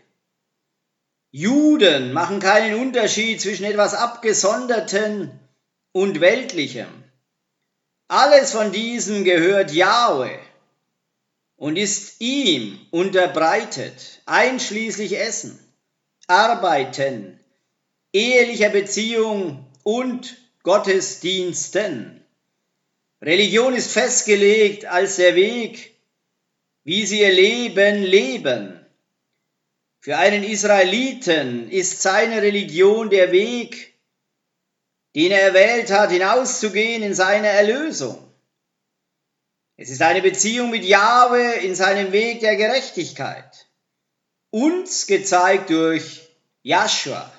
Juden 1.35 2.13
machen 2.13 2.41
keinen 2.41 2.75
Unterschied 2.75 3.41
zwischen 3.41 3.65
etwas 3.65 3.95
Abgesonderten 3.95 5.41
und 5.93 6.21
Weltlichem. 6.21 7.05
Alles 8.07 8.53
von 8.53 8.71
diesem 8.71 9.25
gehört 9.25 9.73
Yahweh 9.73 10.39
und 11.57 11.79
ist 11.79 12.21
ihm 12.21 12.79
unterbreitet, 12.91 14.21
einschließlich 14.27 15.19
Essen, 15.19 15.59
Arbeiten, 16.27 17.41
ehelicher 18.13 18.69
Beziehung 18.69 19.65
und 19.85 20.37
Gottesdiensten. 20.65 22.27
Religion 23.23 23.75
ist 23.75 23.91
festgelegt 23.91 24.85
als 24.85 25.17
der 25.17 25.35
Weg, 25.35 25.97
wie 26.85 27.07
sie 27.07 27.21
ihr 27.21 27.33
Leben 27.33 28.03
leben. 28.03 28.82
Für 30.03 30.19
einen 30.19 30.43
Israeliten 30.43 31.71
ist 31.71 32.03
seine 32.03 32.43
Religion 32.43 33.09
der 33.09 33.31
Weg, 33.31 33.95
den 35.15 35.31
er 35.31 35.43
erwählt 35.43 35.93
hat, 35.93 36.11
hinauszugehen 36.11 37.05
in 37.05 37.15
seine 37.15 37.47
Erlösung. 37.47 38.19
Es 39.77 39.91
ist 39.91 40.03
eine 40.03 40.21
Beziehung 40.21 40.71
mit 40.71 40.85
Jahwe 40.85 41.53
in 41.53 41.77
seinem 41.77 42.11
Weg 42.11 42.41
der 42.41 42.57
Gerechtigkeit. 42.57 43.69
Uns 44.51 45.07
gezeigt 45.07 45.71
durch 45.71 46.29
Joshua. 46.65 47.33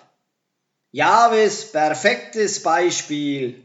Jahwes 0.91 1.70
perfektes 1.70 2.63
Beispiel, 2.63 3.62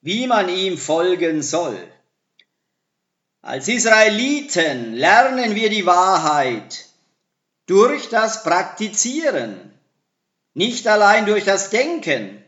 wie 0.00 0.26
man 0.26 0.48
ihm 0.48 0.78
folgen 0.78 1.42
soll. 1.42 1.78
Als 3.42 3.68
Israeliten 3.68 4.94
lernen 4.94 5.54
wir 5.54 5.68
die 5.68 5.84
Wahrheit 5.84 6.89
durch 7.70 8.08
das 8.08 8.42
Praktizieren, 8.42 9.72
nicht 10.54 10.88
allein 10.88 11.24
durch 11.24 11.44
das 11.44 11.70
Denken. 11.70 12.44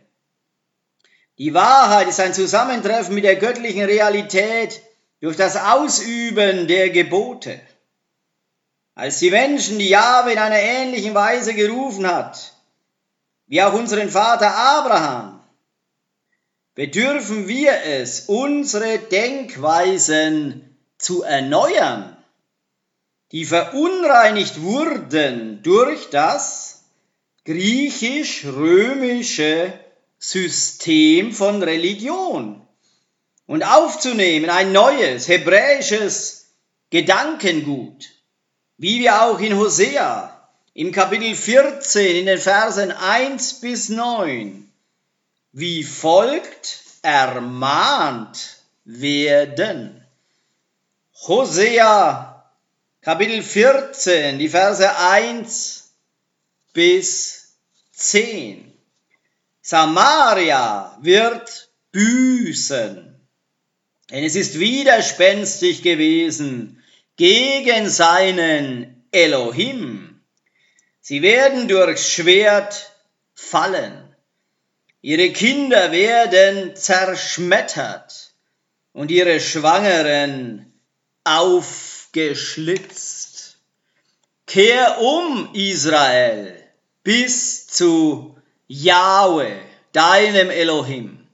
Die 1.38 1.54
Wahrheit 1.54 2.08
ist 2.08 2.18
ein 2.18 2.34
Zusammentreffen 2.34 3.14
mit 3.14 3.22
der 3.22 3.36
göttlichen 3.36 3.84
Realität 3.84 4.82
durch 5.20 5.36
das 5.36 5.56
Ausüben 5.56 6.66
der 6.66 6.90
Gebote. 6.90 7.60
Als 8.96 9.20
die 9.20 9.30
Menschen 9.30 9.78
die 9.78 9.90
Jahwe 9.90 10.32
in 10.32 10.38
einer 10.38 10.58
ähnlichen 10.58 11.14
Weise 11.14 11.54
gerufen 11.54 12.04
hat, 12.04 12.54
wie 13.46 13.62
auch 13.62 13.74
unseren 13.74 14.10
Vater 14.10 14.52
Abraham, 14.52 15.40
bedürfen 16.74 17.46
wir 17.46 17.72
es, 17.84 18.22
unsere 18.22 18.98
Denkweisen 18.98 20.76
zu 20.98 21.22
erneuern, 21.22 22.16
die 23.32 23.44
verunreinigt 23.44 24.62
wurden 24.62 25.60
durch 25.62 26.08
das 26.10 26.84
griechisch-römische 27.44 29.72
System 30.18 31.32
von 31.32 31.62
Religion 31.62 32.66
und 33.46 33.62
aufzunehmen 33.62 34.50
ein 34.50 34.72
neues 34.72 35.28
hebräisches 35.28 36.54
Gedankengut, 36.90 38.10
wie 38.76 38.98
wir 39.00 39.22
auch 39.22 39.40
in 39.40 39.56
Hosea 39.56 40.28
im 40.74 40.92
Kapitel 40.92 41.34
14 41.34 42.16
in 42.16 42.26
den 42.26 42.38
Versen 42.38 42.92
1 42.92 43.60
bis 43.60 43.88
9 43.88 44.68
wie 45.52 45.84
folgt 45.84 46.80
ermahnt 47.02 48.58
werden. 48.84 50.04
Hosea 51.26 52.31
Kapitel 53.04 53.42
14, 53.42 54.38
die 54.38 54.48
Verse 54.48 54.96
1 54.96 55.92
bis 56.72 57.56
10. 57.94 58.72
Samaria 59.60 60.96
wird 61.02 61.68
büßen, 61.90 63.20
denn 64.08 64.24
es 64.24 64.36
ist 64.36 64.60
widerspenstig 64.60 65.82
gewesen 65.82 66.80
gegen 67.16 67.90
seinen 67.90 69.04
Elohim. 69.10 70.20
Sie 71.00 71.22
werden 71.22 71.66
durchs 71.66 72.08
Schwert 72.08 72.92
fallen. 73.34 74.14
Ihre 75.00 75.32
Kinder 75.32 75.90
werden 75.90 76.76
zerschmettert 76.76 78.32
und 78.92 79.10
ihre 79.10 79.40
Schwangeren 79.40 80.72
aufgeschlitzt. 82.12 83.56
Kehr 84.46 84.98
um, 85.00 85.48
Israel, 85.54 86.62
bis 87.02 87.66
zu 87.68 88.36
Yahweh, 88.68 89.60
deinem 89.92 90.50
Elohim, 90.50 91.26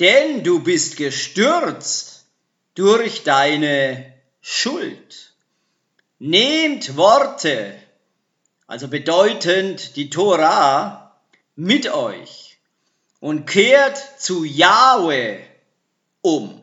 denn 0.00 0.44
du 0.44 0.60
bist 0.60 0.96
gestürzt 0.98 2.26
durch 2.74 3.22
deine 3.22 4.12
Schuld. 4.42 5.32
Nehmt 6.18 6.96
Worte, 6.96 7.74
also 8.66 8.88
bedeutend 8.88 9.96
die 9.96 10.10
Torah, 10.10 11.16
mit 11.54 11.88
euch 11.88 12.58
und 13.20 13.46
kehrt 13.46 13.98
zu 14.20 14.44
Yahweh 14.44 15.40
um. 16.20 16.60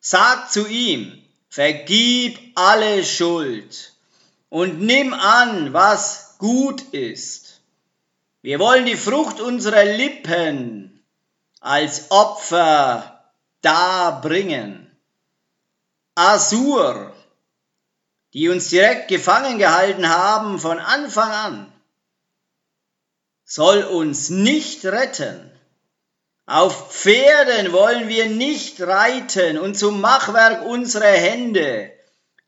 Sagt 0.00 0.52
zu 0.52 0.66
ihm, 0.66 1.21
vergib 1.52 2.38
alle 2.54 3.04
Schuld 3.04 3.92
und 4.48 4.80
nimm 4.80 5.12
an, 5.12 5.74
was 5.74 6.36
gut 6.38 6.80
ist. 6.94 7.60
Wir 8.40 8.58
wollen 8.58 8.86
die 8.86 8.96
Frucht 8.96 9.38
unserer 9.38 9.84
Lippen 9.84 11.04
als 11.60 12.10
Opfer 12.10 13.30
darbringen. 13.60 14.90
Asur, 16.14 17.14
die 18.32 18.48
uns 18.48 18.70
direkt 18.70 19.08
gefangen 19.08 19.58
gehalten 19.58 20.08
haben 20.08 20.58
von 20.58 20.78
Anfang 20.78 21.30
an, 21.32 21.72
soll 23.44 23.82
uns 23.82 24.30
nicht 24.30 24.86
retten 24.86 25.51
auf 26.52 26.92
Pferden 26.92 27.72
wollen 27.72 28.08
wir 28.08 28.28
nicht 28.28 28.78
reiten 28.82 29.58
und 29.58 29.78
zum 29.78 30.02
Machwerk 30.02 30.66
unserer 30.66 31.06
Hände 31.06 31.90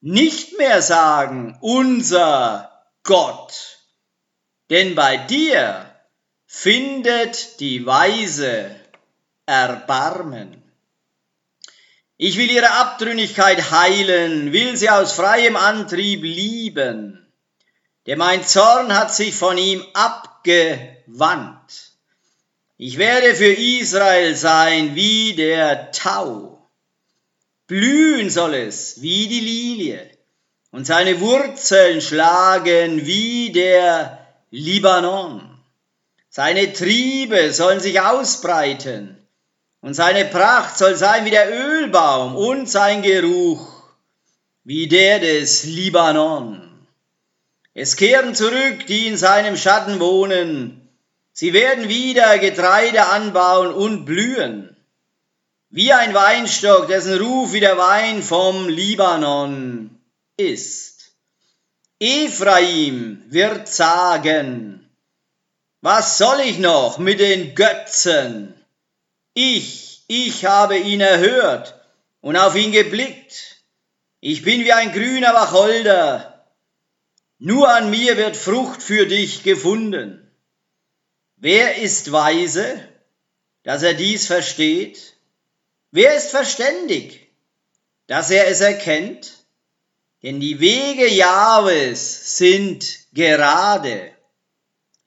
nicht 0.03 0.59
mehr 0.59 0.83
sagen, 0.83 1.57
unser 1.63 2.71
Gott. 3.03 3.79
Denn 4.69 4.95
bei 4.95 5.17
dir 5.17 5.91
findet 6.47 7.61
die 7.61 7.87
Weise 7.87 8.79
Erbarmen. 9.47 10.63
Ich 12.19 12.37
will 12.37 12.51
ihre 12.51 12.73
Abtrünnigkeit 12.73 13.71
heilen, 13.71 14.53
will 14.53 14.77
sie 14.77 14.91
aus 14.91 15.13
freiem 15.13 15.57
Antrieb 15.57 16.23
lieben, 16.23 17.27
denn 18.07 18.19
mein 18.19 18.45
Zorn 18.45 18.95
hat 18.95 19.15
sich 19.15 19.35
von 19.35 19.57
ihm 19.57 19.83
abgewandt. 19.95 21.94
Ich 22.87 22.99
werde 22.99 23.35
für 23.35 23.51
Israel 23.51 24.37
sein 24.37 24.95
wie 24.95 25.33
der 25.33 25.91
Tau. 25.91 26.69
Blühen 27.67 28.29
soll 28.29 28.53
es 28.53 29.01
wie 29.01 29.27
die 29.27 29.41
Lilie 29.41 30.11
und 30.71 30.87
seine 30.87 31.19
Wurzeln 31.23 32.03
schlagen 32.03 33.07
wie 33.07 33.51
der 33.53 34.19
Libanon. 34.51 35.59
Seine 36.29 36.75
Triebe 36.75 37.55
sollen 37.55 37.81
sich 37.81 38.03
ausbreiten 38.03 39.17
und 39.81 39.95
seine 39.95 40.27
Pracht 40.27 40.77
soll 40.77 40.95
sein 40.95 41.25
wie 41.25 41.31
der 41.31 41.51
Ölbaum 41.51 42.37
und 42.37 42.69
sein 42.69 43.01
Geruch 43.01 43.67
wie 44.63 44.89
der 44.89 45.21
des 45.21 45.65
Libanon. 45.65 46.87
Es 47.73 47.97
kehren 47.97 48.35
zurück, 48.35 48.87
die 48.89 49.07
in 49.07 49.17
seinem 49.17 49.57
Schatten 49.57 50.01
wohnen. 50.01 50.84
Sie 51.37 51.53
werden 51.53 51.89
wieder 51.89 52.39
Getreide 52.39 53.09
anbauen 53.09 53.75
und 53.75 54.05
blühen, 54.05 54.77
wie 55.69 55.93
ein 55.93 56.15
Weinstock, 56.15 56.87
dessen 56.87 57.19
Ruf 57.19 57.53
wie 57.53 57.59
der 57.59 57.77
Wein 57.77 58.23
vom 58.23 58.69
Libanon 58.69 59.99
ist. 60.37 61.13
Ephraim 61.99 63.25
wird 63.27 63.67
sagen, 63.67 64.89
was 65.81 66.19
soll 66.19 66.39
ich 66.39 66.61
noch 66.61 66.99
mit 66.99 67.19
den 67.19 67.57
Götzen? 67.57 68.55
Ich, 69.35 70.05
ich 70.07 70.45
habe 70.45 70.79
ihn 70.79 71.01
erhört 71.01 71.75
und 72.21 72.37
auf 72.37 72.55
ihn 72.55 72.71
geblickt. 72.71 73.65
Ich 74.21 74.43
bin 74.43 74.61
wie 74.65 74.73
ein 74.73 74.93
grüner 74.93 75.35
Wacholder. 75.35 76.47
Nur 77.41 77.69
an 77.69 77.91
mir 77.91 78.17
wird 78.17 78.37
Frucht 78.37 78.85
für 78.85 79.07
dich 79.07 79.43
gefunden. 79.43 80.24
Wer 81.45 81.77
ist 81.77 82.11
weise, 82.11 82.89
dass 83.65 83.83
er 83.83 83.93
dies 83.93 84.27
versteht? 84.27 85.13
Wer 85.91 86.17
ist 86.17 86.31
verständig, 86.31 87.29
dass 88.07 88.31
er 88.31 88.49
es 88.49 88.63
erkennt? 88.63 89.35
Denn 90.23 90.41
die 90.41 90.59
Wege 90.59 91.07
Jahwes 91.07 92.39
sind 92.39 92.87
gerade 93.13 94.11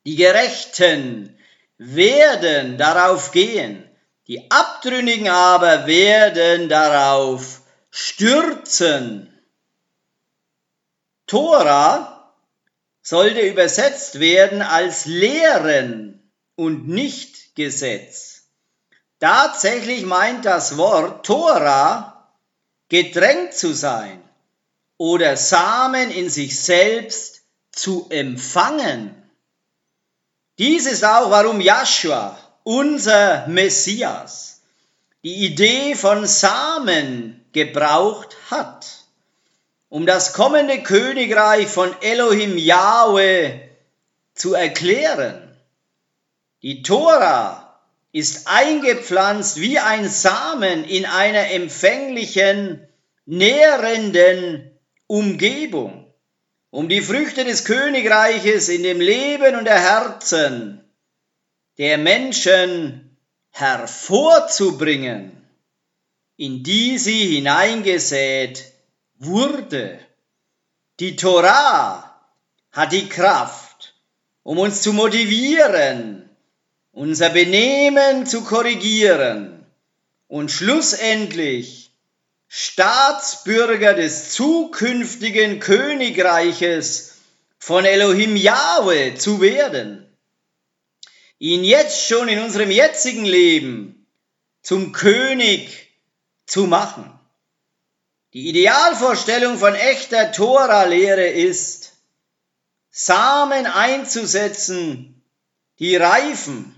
die 0.05 0.15
Gerechten 0.15 1.35
werden 1.79 2.77
darauf 2.77 3.31
gehen, 3.31 3.89
die 4.27 4.51
Abtrünnigen 4.51 5.29
aber 5.29 5.87
werden 5.87 6.69
darauf 6.69 7.61
stürzen. 7.89 9.33
Tora 11.25 12.31
sollte 13.01 13.39
übersetzt 13.39 14.19
werden 14.19 14.61
als 14.61 15.07
Lehren 15.07 16.16
und 16.57 16.89
nicht 16.89 17.55
Gesetz. 17.55 18.43
Tatsächlich 19.19 20.05
meint 20.05 20.43
das 20.43 20.77
Wort 20.77 21.25
Tora 21.25 22.29
gedrängt 22.89 23.53
zu 23.53 23.73
sein 23.73 24.21
oder 24.97 25.37
Samen 25.37 26.11
in 26.11 26.29
sich 26.29 26.59
selbst 26.59 27.43
zu 27.71 28.07
empfangen. 28.09 29.15
Dies 30.57 30.87
ist 30.87 31.05
auch, 31.05 31.29
warum 31.29 31.61
Joshua, 31.61 32.37
unser 32.63 33.47
Messias, 33.47 34.61
die 35.23 35.45
Idee 35.45 35.95
von 35.95 36.25
Samen 36.25 37.45
gebraucht 37.51 38.35
hat, 38.49 38.87
um 39.89 40.05
das 40.05 40.33
kommende 40.33 40.81
Königreich 40.81 41.67
von 41.67 41.95
Elohim 42.01 42.57
Yahweh 42.57 43.59
zu 44.33 44.53
erklären. 44.53 45.46
Die 46.63 46.81
Tora 46.81 47.79
ist 48.11 48.47
eingepflanzt 48.47 49.61
wie 49.61 49.77
ein 49.77 50.09
Samen 50.09 50.83
in 50.85 51.05
einer 51.05 51.51
empfänglichen, 51.51 52.87
nährenden 53.25 54.71
Umgebung 55.05 56.11
um 56.69 56.89
die 56.89 57.01
Früchte 57.01 57.45
des 57.45 57.65
Königreiches 57.65 58.69
in 58.69 58.83
dem 58.83 58.99
Leben 58.99 59.55
und 59.55 59.65
der 59.65 59.79
Herzen 59.79 60.83
der 61.77 61.97
Menschen 61.97 63.17
hervorzubringen, 63.51 65.47
in 66.37 66.63
die 66.63 66.97
sie 66.97 67.35
hineingesät 67.35 68.73
wurde. 69.17 69.99
Die 70.99 71.15
Torah 71.15 72.19
hat 72.71 72.91
die 72.91 73.07
Kraft, 73.07 73.93
um 74.43 74.57
uns 74.57 74.81
zu 74.81 74.93
motivieren, 74.93 76.26
unser 76.97 77.29
Benehmen 77.29 78.25
zu 78.25 78.43
korrigieren 78.43 79.63
und 80.27 80.49
schlussendlich 80.49 81.91
Staatsbürger 82.47 83.93
des 83.93 84.31
zukünftigen 84.31 85.59
Königreiches 85.59 87.17
von 87.59 87.85
Elohim 87.85 88.35
Yahweh 88.35 89.13
zu 89.13 89.41
werden, 89.41 90.11
ihn 91.37 91.63
jetzt 91.63 92.07
schon 92.07 92.29
in 92.29 92.39
unserem 92.39 92.71
jetzigen 92.71 93.25
Leben 93.25 94.07
zum 94.63 94.91
König 94.91 95.91
zu 96.47 96.65
machen. 96.65 97.13
Die 98.33 98.49
Idealvorstellung 98.49 99.59
von 99.59 99.75
echter 99.75 100.31
Tora-Lehre 100.31 101.27
ist, 101.27 101.93
Samen 102.89 103.67
einzusetzen, 103.67 105.21
die 105.77 105.95
reifen 105.95 106.73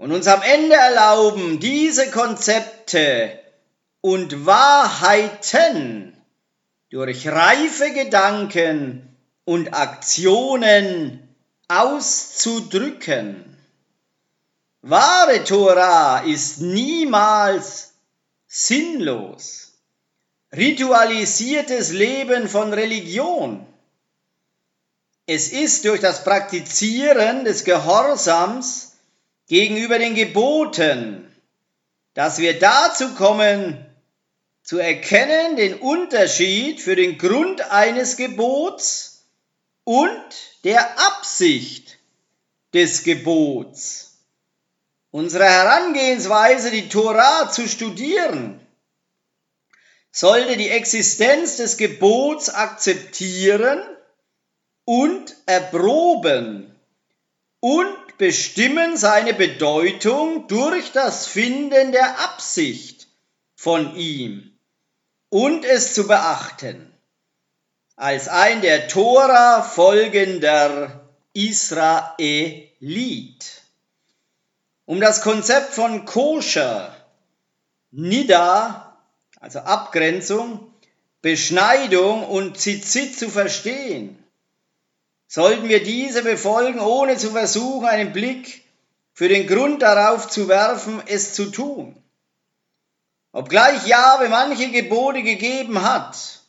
und 0.00 0.12
uns 0.12 0.26
am 0.28 0.40
Ende 0.40 0.76
erlauben, 0.76 1.60
diese 1.60 2.10
Konzepte 2.10 3.38
und 4.00 4.46
Wahrheiten 4.46 6.16
durch 6.88 7.28
reife 7.28 7.92
Gedanken 7.92 9.14
und 9.44 9.74
Aktionen 9.74 11.28
auszudrücken. 11.68 13.58
Wahre 14.80 15.44
Tora 15.44 16.20
ist 16.20 16.62
niemals 16.62 17.92
sinnlos. 18.46 19.74
Ritualisiertes 20.50 21.90
Leben 21.92 22.48
von 22.48 22.72
Religion. 22.72 23.66
Es 25.26 25.52
ist 25.52 25.84
durch 25.84 26.00
das 26.00 26.24
Praktizieren 26.24 27.44
des 27.44 27.64
Gehorsams 27.64 28.89
gegenüber 29.50 29.98
den 29.98 30.14
Geboten, 30.14 31.28
dass 32.14 32.38
wir 32.38 32.60
dazu 32.60 33.16
kommen, 33.16 33.84
zu 34.62 34.78
erkennen 34.78 35.56
den 35.56 35.74
Unterschied 35.80 36.80
für 36.80 36.94
den 36.94 37.18
Grund 37.18 37.60
eines 37.72 38.16
Gebots 38.16 39.26
und 39.82 40.24
der 40.62 41.00
Absicht 41.00 41.98
des 42.74 43.02
Gebots. 43.02 44.18
Unsere 45.10 45.46
Herangehensweise, 45.46 46.70
die 46.70 46.88
Torah 46.88 47.50
zu 47.50 47.66
studieren, 47.66 48.64
sollte 50.12 50.58
die 50.58 50.68
Existenz 50.68 51.56
des 51.56 51.76
Gebots 51.76 52.50
akzeptieren 52.50 53.82
und 54.84 55.34
erproben 55.46 56.72
und 57.58 58.09
bestimmen 58.20 58.96
seine 58.98 59.32
Bedeutung 59.32 60.46
durch 60.46 60.92
das 60.92 61.26
Finden 61.26 61.90
der 61.90 62.20
Absicht 62.20 63.08
von 63.56 63.96
ihm 63.96 64.52
und 65.30 65.64
es 65.64 65.94
zu 65.94 66.06
beachten, 66.06 66.92
als 67.96 68.28
ein 68.28 68.60
der 68.60 68.88
Tora 68.88 69.62
folgender 69.62 71.08
Israelit. 71.32 72.66
Um 74.84 75.00
das 75.00 75.22
Konzept 75.22 75.72
von 75.72 76.04
Koscher, 76.04 76.94
Nida, 77.90 78.98
also 79.40 79.60
Abgrenzung, 79.60 80.70
Beschneidung 81.22 82.26
und 82.28 82.58
Zizit 82.58 83.18
zu 83.18 83.30
verstehen, 83.30 84.19
sollten 85.30 85.68
wir 85.68 85.80
diese 85.82 86.24
befolgen, 86.24 86.80
ohne 86.80 87.16
zu 87.16 87.30
versuchen, 87.30 87.86
einen 87.86 88.12
Blick 88.12 88.64
für 89.12 89.28
den 89.28 89.46
Grund 89.46 89.80
darauf 89.80 90.28
zu 90.28 90.48
werfen, 90.48 91.00
es 91.06 91.34
zu 91.34 91.52
tun. 91.52 91.96
Obgleich 93.30 93.86
Jahwe 93.86 94.28
manche 94.28 94.72
Gebote 94.72 95.22
gegeben 95.22 95.82
hat, 95.82 96.40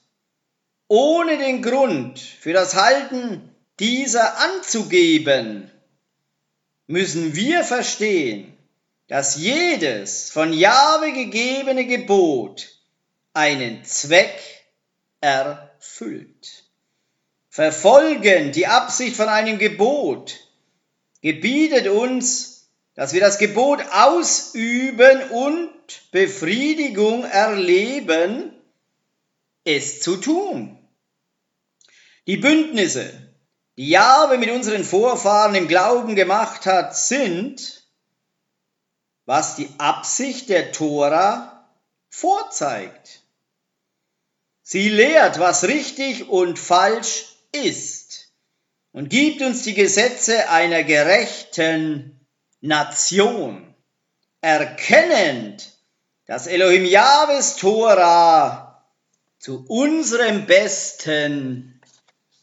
ohne 0.87 1.37
den 1.37 1.61
Grund 1.61 2.19
für 2.19 2.53
das 2.53 2.73
Halten 2.73 3.53
dieser 3.79 4.39
anzugeben, 4.39 5.69
müssen 6.87 7.35
wir 7.35 7.63
verstehen, 7.63 8.57
dass 9.07 9.35
jedes 9.35 10.31
von 10.31 10.53
Jahwe 10.53 11.13
gegebene 11.13 11.85
Gebot 11.85 12.67
einen 13.33 13.83
Zweck 13.85 14.41
erfüllt. 15.19 16.60
Verfolgen 17.53 18.53
die 18.53 18.65
Absicht 18.65 19.17
von 19.17 19.27
einem 19.27 19.59
Gebot 19.59 20.39
gebietet 21.21 21.89
uns, 21.89 22.69
dass 22.93 23.11
wir 23.11 23.19
das 23.19 23.39
Gebot 23.39 23.81
ausüben 23.91 25.29
und 25.31 25.69
Befriedigung 26.11 27.25
erleben, 27.25 28.53
es 29.65 29.99
zu 29.99 30.15
tun. 30.15 30.79
Die 32.25 32.37
Bündnisse, 32.37 33.11
die 33.75 33.89
Jahwe 33.89 34.37
mit 34.37 34.49
unseren 34.49 34.85
Vorfahren 34.85 35.53
im 35.53 35.67
Glauben 35.67 36.15
gemacht 36.15 36.65
hat, 36.65 36.95
sind, 36.95 37.85
was 39.25 39.57
die 39.57 39.67
Absicht 39.77 40.47
der 40.47 40.71
Tora 40.71 41.69
vorzeigt. 42.09 43.23
Sie 44.61 44.87
lehrt, 44.87 45.37
was 45.39 45.65
richtig 45.65 46.29
und 46.29 46.57
falsch 46.57 47.30
ist 47.51 48.31
und 48.91 49.09
gibt 49.09 49.41
uns 49.41 49.63
die 49.63 49.73
Gesetze 49.73 50.49
einer 50.49 50.83
gerechten 50.83 52.19
Nation, 52.61 53.73
erkennend, 54.41 55.71
dass 56.25 56.47
Elohim 56.47 56.85
Jahwes 56.85 57.55
Tora 57.55 58.85
zu 59.39 59.65
unserem 59.67 60.45
Besten 60.45 61.81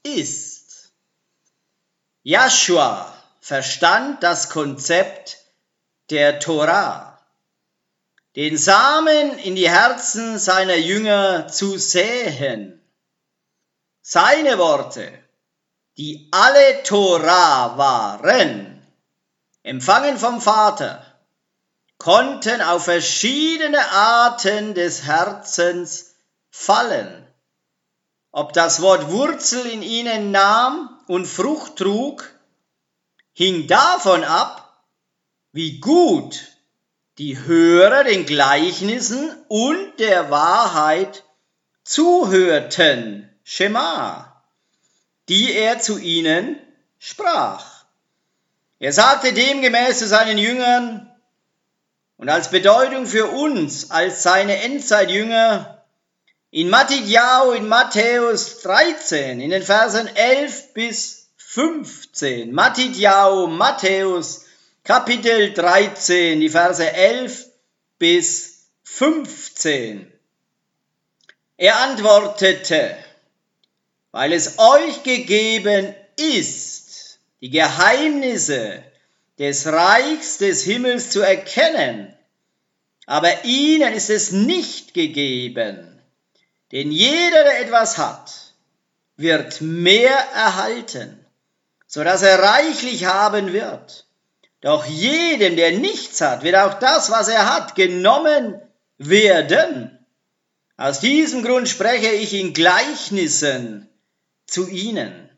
ist. 0.02 0.92
Joshua 2.22 3.14
verstand 3.40 4.22
das 4.22 4.50
Konzept 4.50 5.38
der 6.10 6.40
Tora, 6.40 7.18
den 8.36 8.58
Samen 8.58 9.38
in 9.38 9.54
die 9.54 9.70
Herzen 9.70 10.38
seiner 10.38 10.76
Jünger 10.76 11.48
zu 11.48 11.78
säen. 11.78 12.77
Seine 14.10 14.56
Worte, 14.56 15.12
die 15.98 16.28
alle 16.30 16.82
Tora 16.82 17.76
waren, 17.76 18.82
empfangen 19.62 20.16
vom 20.16 20.40
Vater, 20.40 21.04
konnten 21.98 22.62
auf 22.62 22.84
verschiedene 22.84 23.86
Arten 23.90 24.72
des 24.72 25.04
Herzens 25.04 26.14
fallen. 26.48 27.26
Ob 28.30 28.54
das 28.54 28.80
Wort 28.80 29.10
Wurzel 29.10 29.66
in 29.66 29.82
ihnen 29.82 30.30
nahm 30.30 30.98
und 31.06 31.26
Frucht 31.26 31.76
trug, 31.76 32.32
hing 33.34 33.66
davon 33.66 34.24
ab, 34.24 34.86
wie 35.52 35.80
gut 35.80 36.46
die 37.18 37.38
Hörer 37.38 38.04
den 38.04 38.24
Gleichnissen 38.24 39.36
und 39.48 40.00
der 40.00 40.30
Wahrheit 40.30 41.24
zuhörten, 41.84 43.27
Schema, 43.50 44.42
die 45.30 45.54
er 45.54 45.78
zu 45.80 45.96
ihnen 45.96 46.60
sprach. 46.98 47.86
Er 48.78 48.92
sagte 48.92 49.32
demgemäß 49.32 50.00
zu 50.00 50.06
seinen 50.06 50.36
Jüngern, 50.36 51.10
und 52.18 52.28
als 52.28 52.50
Bedeutung 52.50 53.06
für 53.06 53.26
uns, 53.26 53.90
als 53.90 54.22
seine 54.22 54.60
Endzeitjünger, 54.62 55.82
in 56.50 56.68
Matthäus, 56.68 57.56
in 57.56 57.68
Matthäus 57.68 58.60
13, 58.60 59.40
in 59.40 59.48
den 59.48 59.62
Versen 59.62 60.08
11 60.14 60.74
bis 60.74 61.30
15, 61.38 62.52
Matthäus, 62.52 63.48
Matthäus, 63.48 64.44
Kapitel 64.84 65.54
13, 65.54 66.38
die 66.38 66.50
Verse 66.50 66.86
11 66.86 67.46
bis 67.98 68.66
15. 68.82 70.12
Er 71.56 71.80
antwortete, 71.80 72.98
weil 74.12 74.32
es 74.32 74.58
euch 74.58 75.02
gegeben 75.02 75.94
ist, 76.16 77.20
die 77.40 77.50
Geheimnisse 77.50 78.82
des 79.38 79.66
Reichs 79.66 80.38
des 80.38 80.64
Himmels 80.64 81.10
zu 81.10 81.20
erkennen. 81.20 82.14
Aber 83.06 83.44
ihnen 83.44 83.92
ist 83.94 84.10
es 84.10 84.32
nicht 84.32 84.94
gegeben, 84.94 86.02
denn 86.72 86.90
jeder, 86.90 87.44
der 87.44 87.60
etwas 87.60 87.96
hat, 87.96 88.32
wird 89.16 89.60
mehr 89.60 90.16
erhalten, 90.34 91.24
so 91.86 92.04
dass 92.04 92.22
er 92.22 92.38
reichlich 92.38 93.06
haben 93.06 93.52
wird. 93.52 94.06
Doch 94.60 94.84
jedem, 94.86 95.56
der 95.56 95.78
nichts 95.78 96.20
hat, 96.20 96.42
wird 96.42 96.56
auch 96.56 96.74
das, 96.74 97.10
was 97.10 97.28
er 97.28 97.54
hat, 97.54 97.74
genommen 97.74 98.60
werden. 98.98 99.98
Aus 100.76 101.00
diesem 101.00 101.42
Grund 101.42 101.68
spreche 101.68 102.10
ich 102.10 102.34
in 102.34 102.52
Gleichnissen 102.52 103.87
zu 104.48 104.68
ihnen. 104.68 105.30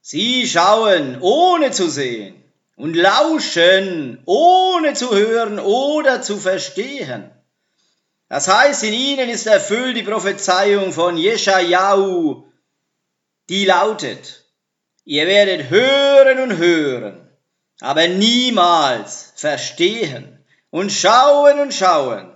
Sie 0.00 0.46
schauen, 0.46 1.18
ohne 1.20 1.72
zu 1.72 1.90
sehen 1.90 2.40
und 2.76 2.94
lauschen, 2.94 4.22
ohne 4.26 4.94
zu 4.94 5.10
hören 5.10 5.58
oder 5.58 6.22
zu 6.22 6.36
verstehen. 6.36 7.30
Das 8.28 8.46
heißt, 8.46 8.84
in 8.84 8.92
ihnen 8.92 9.28
ist 9.28 9.46
erfüllt 9.46 9.96
die 9.96 10.04
Prophezeiung 10.04 10.92
von 10.92 11.16
Jeschajahu, 11.16 12.44
die 13.48 13.64
lautet, 13.64 14.44
ihr 15.04 15.26
werdet 15.26 15.68
hören 15.68 16.38
und 16.38 16.56
hören, 16.56 17.28
aber 17.80 18.06
niemals 18.06 19.32
verstehen 19.34 20.38
und 20.70 20.92
schauen 20.92 21.58
und 21.58 21.74
schauen, 21.74 22.32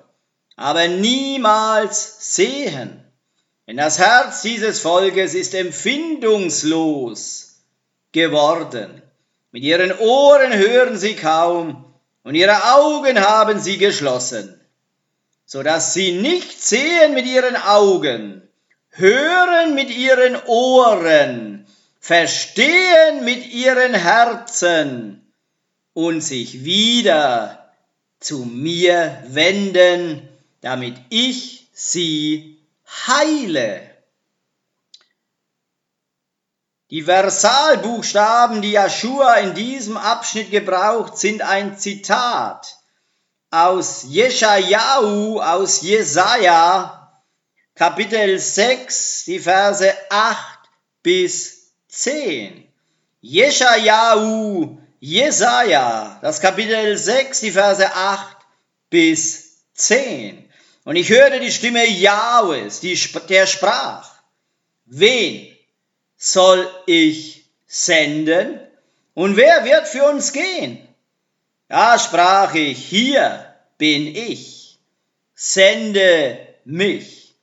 aber 0.56 0.88
niemals 0.88 2.34
sehen. 2.34 3.03
Denn 3.66 3.78
das 3.78 3.98
Herz 3.98 4.42
dieses 4.42 4.80
Volkes 4.80 5.32
ist 5.34 5.54
empfindungslos 5.54 7.54
geworden. 8.12 9.00
Mit 9.52 9.62
ihren 9.62 9.96
Ohren 9.98 10.52
hören 10.52 10.98
sie 10.98 11.14
kaum 11.14 11.84
und 12.24 12.34
ihre 12.34 12.74
Augen 12.74 13.20
haben 13.20 13.60
sie 13.60 13.78
geschlossen, 13.78 14.60
so 15.46 15.62
dass 15.62 15.94
sie 15.94 16.12
nicht 16.12 16.62
sehen 16.62 17.14
mit 17.14 17.24
ihren 17.26 17.56
Augen, 17.56 18.46
hören 18.90 19.74
mit 19.74 19.88
ihren 19.90 20.36
Ohren, 20.46 21.66
verstehen 22.00 23.24
mit 23.24 23.50
ihren 23.52 23.94
Herzen 23.94 25.24
und 25.94 26.20
sich 26.20 26.64
wieder 26.64 27.72
zu 28.20 28.44
mir 28.44 29.22
wenden, 29.28 30.28
damit 30.60 30.96
ich 31.10 31.66
sie 31.72 32.53
heile. 33.06 33.90
Die 36.90 37.02
Versalbuchstaben, 37.02 38.62
die 38.62 38.72
Joshua 38.72 39.34
in 39.36 39.54
diesem 39.54 39.96
Abschnitt 39.96 40.50
gebraucht, 40.50 41.18
sind 41.18 41.42
ein 41.42 41.76
Zitat 41.76 42.78
aus 43.50 44.04
Jeschajahu, 44.08 45.40
aus 45.40 45.80
Jesaja, 45.80 47.22
Kapitel 47.74 48.38
6, 48.38 49.24
die 49.24 49.40
Verse 49.40 49.92
8 50.10 50.58
bis 51.02 51.72
10. 51.88 52.68
Jeschajahu, 53.20 54.78
Jesaja, 55.00 56.18
das 56.22 56.40
Kapitel 56.40 56.96
6, 56.96 57.40
die 57.40 57.50
Verse 57.50 57.92
8 57.94 58.36
bis 58.90 59.64
10. 59.74 60.43
Und 60.84 60.96
ich 60.96 61.08
hörte 61.08 61.40
die 61.40 61.50
Stimme 61.50 61.86
Jahwes, 61.86 62.80
die, 62.80 62.98
der 63.28 63.46
sprach, 63.46 64.10
wen 64.84 65.56
soll 66.16 66.68
ich 66.86 67.46
senden? 67.66 68.60
Und 69.14 69.36
wer 69.36 69.64
wird 69.64 69.88
für 69.88 70.04
uns 70.04 70.32
gehen? 70.32 70.86
Da 71.68 71.98
sprach 71.98 72.54
ich, 72.54 72.78
hier 72.78 73.54
bin 73.78 74.14
ich, 74.14 74.78
sende 75.34 76.38
mich. 76.64 77.34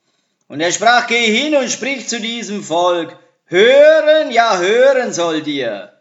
Und 0.48 0.62
er 0.62 0.72
sprach, 0.72 1.08
geh 1.08 1.26
hin 1.26 1.56
und 1.56 1.70
sprich 1.70 2.08
zu 2.08 2.20
diesem 2.20 2.64
Volk, 2.64 3.18
hören, 3.46 4.32
ja 4.32 4.60
hören 4.60 5.14
sollt 5.14 5.48
ihr, 5.48 5.94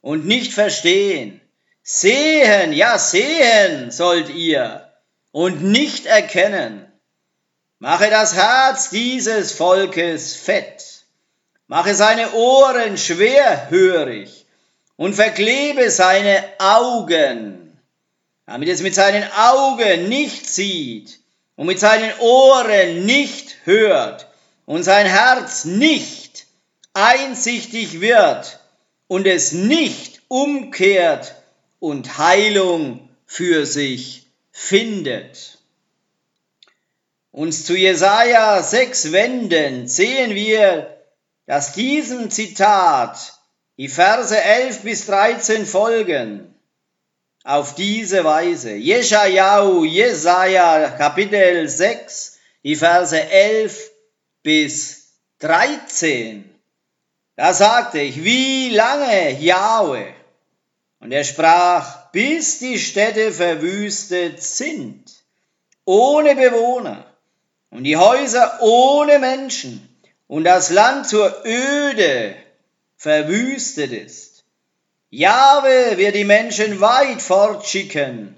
und 0.00 0.26
nicht 0.26 0.52
verstehen. 0.52 1.40
Sehen, 1.82 2.72
ja 2.72 2.98
sehen 2.98 3.90
sollt 3.90 4.30
ihr, 4.30 4.90
und 5.32 5.62
nicht 5.62 6.06
erkennen. 6.06 6.85
Mache 7.78 8.10
das 8.10 8.34
Herz 8.34 8.90
dieses 8.90 9.52
Volkes 9.52 10.34
fett 10.34 10.96
mache 11.68 11.94
seine 11.94 12.32
Ohren 12.32 12.96
schwerhörig 12.96 14.46
und 14.96 15.14
verklebe 15.14 15.90
seine 15.90 16.44
Augen, 16.58 17.78
damit 18.46 18.68
es 18.68 18.82
mit 18.82 18.94
seinen 18.94 19.24
Augen 19.32 20.08
nicht 20.08 20.48
sieht 20.48 21.18
und 21.56 21.66
mit 21.66 21.80
seinen 21.80 22.16
Ohren 22.20 23.04
nicht 23.04 23.56
hört 23.64 24.28
und 24.64 24.84
sein 24.84 25.06
Herz 25.06 25.64
nicht 25.64 26.46
einsichtig 26.94 28.00
wird 28.00 28.60
und 29.08 29.26
es 29.26 29.52
nicht 29.52 30.22
umkehrt 30.28 31.34
und 31.80 32.18
Heilung 32.18 33.08
für 33.26 33.66
sich 33.66 34.26
findet. 34.52 35.55
Uns 37.36 37.66
zu 37.66 37.76
Jesaja 37.76 38.62
6 38.62 39.12
wenden, 39.12 39.88
sehen 39.88 40.34
wir 40.34 40.96
dass 41.46 41.72
diesem 41.72 42.30
Zitat 42.30 43.34
die 43.78 43.88
Verse 43.88 44.36
11 44.36 44.82
bis 44.82 45.06
13 45.06 45.66
folgen. 45.66 46.52
Auf 47.44 47.76
diese 47.76 48.24
Weise. 48.24 48.72
Jeschajahu, 48.72 49.84
Jesaja, 49.84 50.90
Kapitel 50.90 51.68
6, 51.68 52.38
die 52.64 52.74
Verse 52.74 53.16
11 53.16 53.92
bis 54.42 55.12
13. 55.38 56.50
Da 57.36 57.54
sagte 57.54 58.00
ich, 58.00 58.24
wie 58.24 58.70
lange, 58.70 59.38
Jahwe? 59.38 60.12
Und 60.98 61.12
er 61.12 61.22
sprach, 61.22 62.10
bis 62.10 62.58
die 62.58 62.78
Städte 62.80 63.30
verwüstet 63.30 64.42
sind, 64.42 65.04
ohne 65.84 66.34
Bewohner, 66.34 67.06
und 67.70 67.84
die 67.84 67.96
Häuser 67.96 68.58
ohne 68.60 69.18
Menschen, 69.18 69.88
und 70.28 70.44
das 70.44 70.70
Land 70.70 71.06
zur 71.06 71.44
Öde 71.44 72.34
verwüstet 72.96 73.92
ist. 73.92 74.44
Jahwe 75.10 75.96
wird 75.96 76.16
die 76.16 76.24
Menschen 76.24 76.80
weit 76.80 77.22
fortschicken, 77.22 78.36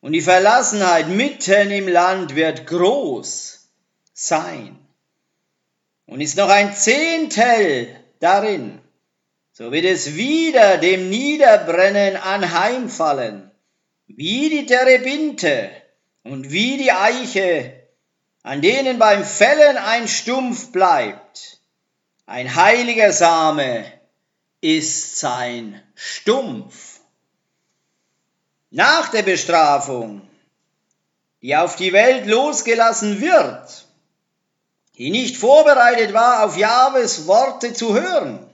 und 0.00 0.12
die 0.12 0.20
Verlassenheit 0.20 1.08
mitten 1.08 1.70
im 1.70 1.88
Land 1.88 2.34
wird 2.34 2.66
groß 2.66 3.68
sein. 4.12 4.78
Und 6.06 6.20
ist 6.20 6.36
noch 6.36 6.50
ein 6.50 6.74
Zehntel 6.74 7.88
darin, 8.20 8.80
so 9.52 9.72
wird 9.72 9.86
es 9.86 10.14
wieder 10.14 10.78
dem 10.78 11.08
Niederbrennen 11.08 12.16
anheimfallen, 12.16 13.50
wie 14.06 14.50
die 14.50 14.66
Terebinte 14.66 15.70
und 16.22 16.50
wie 16.50 16.76
die 16.76 16.92
Eiche, 16.92 17.83
an 18.44 18.60
denen 18.60 18.98
beim 18.98 19.24
Fällen 19.24 19.78
ein 19.78 20.06
Stumpf 20.06 20.70
bleibt. 20.70 21.58
Ein 22.26 22.54
heiliger 22.54 23.12
Same 23.12 23.84
ist 24.60 25.18
sein 25.18 25.82
Stumpf. 25.94 27.00
Nach 28.70 29.08
der 29.08 29.22
Bestrafung, 29.22 30.28
die 31.40 31.56
auf 31.56 31.76
die 31.76 31.94
Welt 31.94 32.26
losgelassen 32.26 33.22
wird, 33.22 33.86
die 34.98 35.10
nicht 35.10 35.38
vorbereitet 35.38 36.12
war, 36.12 36.44
auf 36.44 36.58
Jahwes 36.58 37.26
Worte 37.26 37.72
zu 37.72 37.94
hören, 37.94 38.46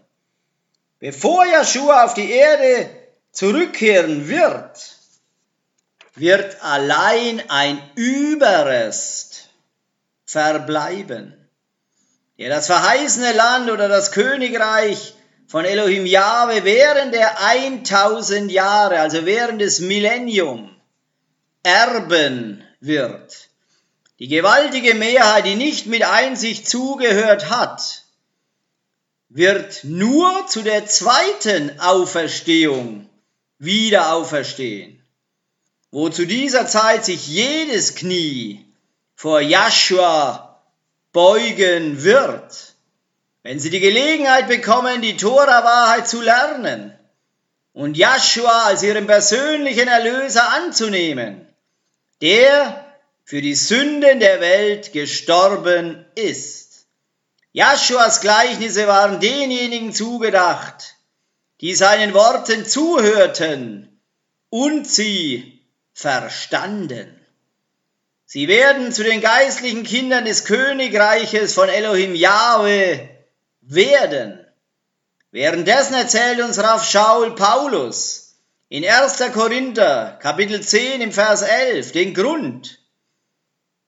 bevor 1.01 1.45
Joshua 1.47 2.05
auf 2.05 2.15
die 2.15 2.31
Erde 2.31 2.89
zurückkehren 3.33 4.29
wird, 4.29 4.99
wird 6.15 6.63
allein 6.63 7.43
ein 7.51 7.83
Überrest 7.97 9.50
verbleiben, 10.31 11.35
der 12.39 12.51
das 12.51 12.67
verheißene 12.67 13.33
Land 13.33 13.69
oder 13.69 13.89
das 13.89 14.13
Königreich 14.13 15.15
von 15.49 15.65
Elohim 15.65 16.07
Jahwe 16.07 16.63
während 16.63 17.13
der 17.13 17.41
1000 17.41 18.53
Jahre, 18.53 19.01
also 19.01 19.27
während 19.27 19.61
des 19.61 19.81
Millennium, 19.81 20.71
erben 21.65 22.65
wird. 22.79 23.49
Die 24.21 24.29
gewaltige 24.29 24.95
Mehrheit, 24.95 25.47
die 25.47 25.57
nicht 25.57 25.87
mit 25.87 26.05
Einsicht 26.05 26.69
zugehört 26.69 27.51
hat, 27.51 28.05
wird 29.29 29.83
nur 29.83 30.47
zu 30.47 30.63
der 30.63 30.87
zweiten 30.87 31.81
Auferstehung 31.81 33.11
wieder 33.59 34.13
auferstehen, 34.13 35.03
wo 35.91 36.09
zu 36.09 36.25
dieser 36.25 36.69
Zeit 36.69 37.05
sich 37.05 37.27
jedes 37.27 37.97
Knie 37.97 38.70
vor 39.21 39.43
Joshua 39.43 40.63
beugen 41.13 42.03
wird, 42.03 42.75
wenn 43.43 43.61
sie 43.61 43.69
die 43.69 43.81
Gelegenheit 43.81 44.49
bekommen, 44.49 45.03
die 45.03 45.19
Tora-Wahrheit 45.19 46.09
zu 46.09 46.23
lernen 46.23 46.99
und 47.75 47.99
Joshua 47.99 48.69
als 48.69 48.83
ihren 48.83 49.07
persönlichen 49.07 49.89
Erlöser 49.89 50.51
anzunehmen, 50.55 51.47
der 52.23 52.83
für 53.23 53.43
die 53.43 53.55
Sünden 53.55 54.21
der 54.21 54.41
Welt 54.41 54.95
gestorben 54.95 56.07
ist. 56.15 56.87
Joshuas 57.53 58.23
Gleichnisse 58.23 58.87
waren 58.87 59.21
denjenigen 59.21 59.93
zugedacht, 59.93 60.95
die 61.61 61.75
seinen 61.75 62.15
Worten 62.15 62.65
zuhörten 62.65 64.01
und 64.49 64.89
sie 64.89 65.61
verstanden. 65.93 67.20
Sie 68.33 68.47
werden 68.47 68.93
zu 68.93 69.03
den 69.03 69.21
geistlichen 69.21 69.83
Kindern 69.83 70.25
des 70.25 70.45
Königreiches 70.45 71.53
von 71.53 71.69
Elohim 71.69 72.15
Yahweh 72.15 73.09
werden. 73.61 74.47
Währenddessen 75.33 75.95
erzählt 75.95 76.41
uns 76.41 76.61
Raff 76.61 76.89
Shaul 76.89 77.35
Paulus 77.35 78.37
in 78.69 78.89
1. 78.89 79.33
Korinther 79.35 80.17
Kapitel 80.23 80.61
10 80.61 81.01
im 81.01 81.11
Vers 81.11 81.43
11 81.43 81.91
den 81.91 82.15
Grund, 82.15 82.79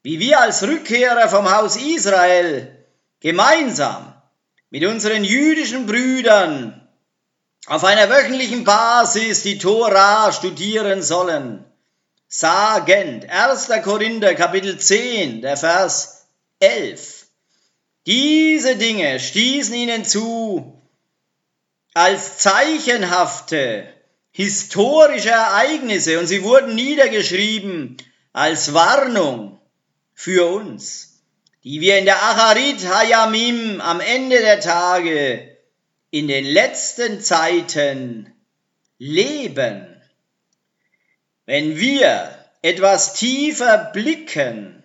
wie 0.03 0.19
wir 0.19 0.41
als 0.41 0.65
Rückkehrer 0.65 1.29
vom 1.29 1.49
Haus 1.49 1.77
Israel 1.77 2.85
gemeinsam 3.21 4.13
mit 4.71 4.85
unseren 4.85 5.23
jüdischen 5.23 5.87
Brüdern 5.87 6.89
auf 7.67 7.85
einer 7.85 8.11
wöchentlichen 8.11 8.65
Basis 8.65 9.45
die 9.45 9.59
Tora 9.59 10.33
studieren 10.33 11.01
sollen. 11.01 11.65
Sagend, 12.35 13.29
1. 13.29 13.69
Korinther 13.83 14.35
Kapitel 14.35 14.79
10, 14.79 15.43
der 15.43 15.59
Vers 15.59 16.29
11. 16.61 17.27
Diese 18.07 18.77
Dinge 18.77 19.21
stießen 19.21 19.75
ihnen 19.75 20.07
zu 20.07 20.83
als 21.93 22.39
zeichenhafte 22.39 23.87
historische 24.31 25.29
Ereignisse 25.29 26.19
und 26.19 26.27
sie 26.27 26.43
wurden 26.43 26.75
niedergeschrieben 26.75 27.99
als 28.33 28.73
Warnung 28.73 29.61
für 30.15 30.47
uns, 30.47 31.21
die 31.65 31.83
wir 31.83 31.99
in 31.99 32.07
der 32.07 32.23
Acharit 32.23 32.83
Hayamim 32.89 33.83
am 33.83 34.01
Ende 34.01 34.39
der 34.39 34.61
Tage 34.61 35.55
in 36.11 36.29
den 36.29 36.47
letzten 36.47 37.21
Zeiten 37.21 38.33
leben. 38.97 39.92
Wenn 41.45 41.77
wir 41.77 42.39
etwas 42.63 43.15
tiefer 43.15 43.91
blicken, 43.93 44.85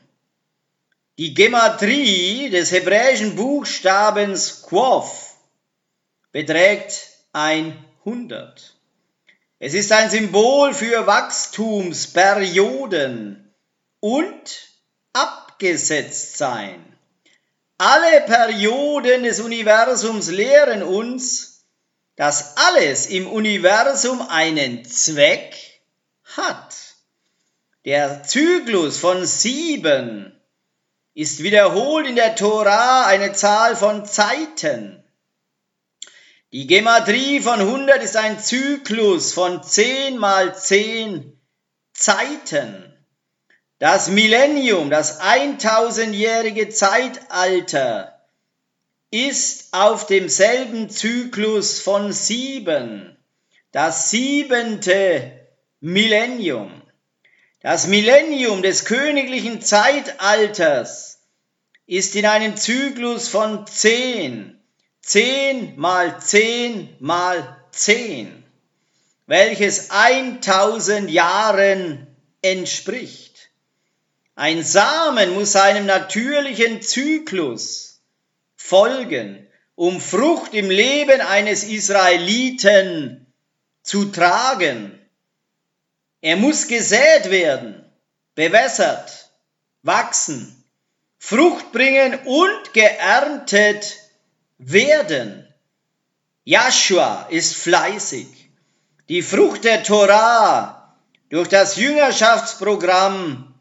die 1.20 1.36
Gematrie 1.36 2.50
des 2.50 2.72
hebräischen 2.72 3.36
Buchstabens 3.36 4.64
Quof 4.64 5.36
beträgt 6.32 7.10
100. 7.34 8.74
Es 9.60 9.76
ist 9.76 9.92
ein 9.92 10.10
Symbol 10.10 10.74
für 10.74 11.06
Wachstumsperioden 11.06 13.54
und 14.00 14.70
abgesetzt 15.14 16.38
sein. 16.38 16.84
Alle 17.78 18.22
Perioden 18.22 19.22
des 19.24 19.40
Universums 19.40 20.30
lehren 20.30 20.82
uns, 20.82 21.66
dass 22.16 22.58
alles 22.58 23.06
im 23.06 23.28
Universum 23.28 24.28
einen 24.28 24.84
Zweck 24.86 25.67
hat. 26.38 26.76
Der 27.86 28.24
Zyklus 28.24 28.98
von 28.98 29.26
sieben 29.26 30.40
ist 31.14 31.42
wiederholt 31.42 32.08
in 32.08 32.16
der 32.16 32.36
Tora 32.36 33.06
eine 33.06 33.34
Zahl 33.34 33.76
von 33.76 34.06
Zeiten. 34.06 35.04
Die 36.54 36.68
Gematrie 36.68 37.42
von 37.42 37.60
100 37.60 38.04
ist 38.04 38.16
ein 38.16 38.40
Zyklus 38.40 39.34
von 39.34 39.64
10 39.64 40.18
mal 40.18 40.56
10 40.56 41.38
Zeiten. 41.94 42.94
Das 43.80 44.10
Millennium, 44.10 44.90
das 44.90 45.20
1000-jährige 45.20 46.70
Zeitalter, 46.70 48.18
ist 49.12 49.74
auf 49.74 50.06
demselben 50.06 50.90
Zyklus 50.90 51.80
von 51.80 52.12
sieben, 52.12 53.18
das 53.72 54.10
siebente 54.10 55.37
Millennium. 55.80 56.82
Das 57.62 57.86
Millennium 57.86 58.64
des 58.64 58.86
königlichen 58.86 59.62
Zeitalters 59.62 61.20
ist 61.86 62.16
in 62.16 62.26
einem 62.26 62.58
Zyklus 62.58 63.28
von 63.28 63.68
zehn, 63.68 64.60
zehn 65.02 65.78
mal 65.78 66.20
zehn 66.20 66.96
mal 67.00 67.58
zehn, 67.72 68.44
welches 69.28 69.92
1000 69.92 71.12
Jahren 71.12 72.08
entspricht. 72.42 73.50
Ein 74.36 74.64
Samen 74.64 75.34
muss 75.34 75.52
seinem 75.52 75.86
natürlichen 75.86 76.82
Zyklus 76.82 78.02
folgen, 78.56 79.48
um 79.76 80.02
Frucht 80.02 80.54
im 80.56 80.72
Leben 80.72 81.22
eines 81.22 81.64
Israeliten 81.64 83.28
zu 83.84 84.06
tragen. 84.06 85.00
Er 86.28 86.36
muss 86.36 86.68
gesät 86.68 87.32
werden, 87.32 87.86
bewässert, 88.36 89.30
wachsen, 89.82 90.62
Frucht 91.18 91.72
bringen 91.72 92.20
und 92.26 92.74
geerntet 92.74 93.96
werden. 94.58 95.48
Joshua 96.44 97.28
ist 97.30 97.56
fleißig. 97.56 98.28
Die 99.08 99.22
Frucht 99.22 99.64
der 99.64 99.84
Torah 99.84 100.98
durch 101.30 101.48
das 101.48 101.78
Jüngerschaftsprogramm 101.78 103.56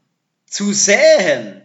zu 0.45 0.73
säen, 0.73 1.61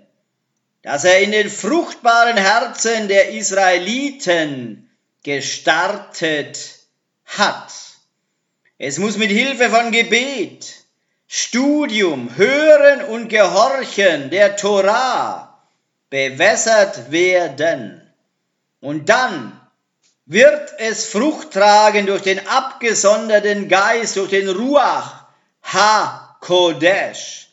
dass 0.82 1.02
er 1.02 1.18
in 1.18 1.32
den 1.32 1.50
fruchtbaren 1.50 2.36
Herzen 2.36 3.08
der 3.08 3.30
Israeliten 3.30 4.88
gestartet 5.24 6.78
hat. 7.24 7.72
Es 8.78 8.98
muss 8.98 9.16
mit 9.16 9.32
Hilfe 9.32 9.68
von 9.68 9.90
Gebet, 9.90 10.81
Studium, 11.34 12.36
Hören 12.36 13.04
und 13.04 13.28
Gehorchen 13.28 14.28
der 14.28 14.54
Torah 14.54 15.58
bewässert 16.10 17.10
werden. 17.10 18.02
Und 18.82 19.08
dann 19.08 19.58
wird 20.26 20.74
es 20.76 21.06
Frucht 21.06 21.52
tragen 21.52 22.04
durch 22.04 22.20
den 22.20 22.46
abgesonderten 22.46 23.70
Geist, 23.70 24.16
durch 24.16 24.28
den 24.28 24.46
Ruach 24.50 25.24
HaKodesh. 25.62 27.48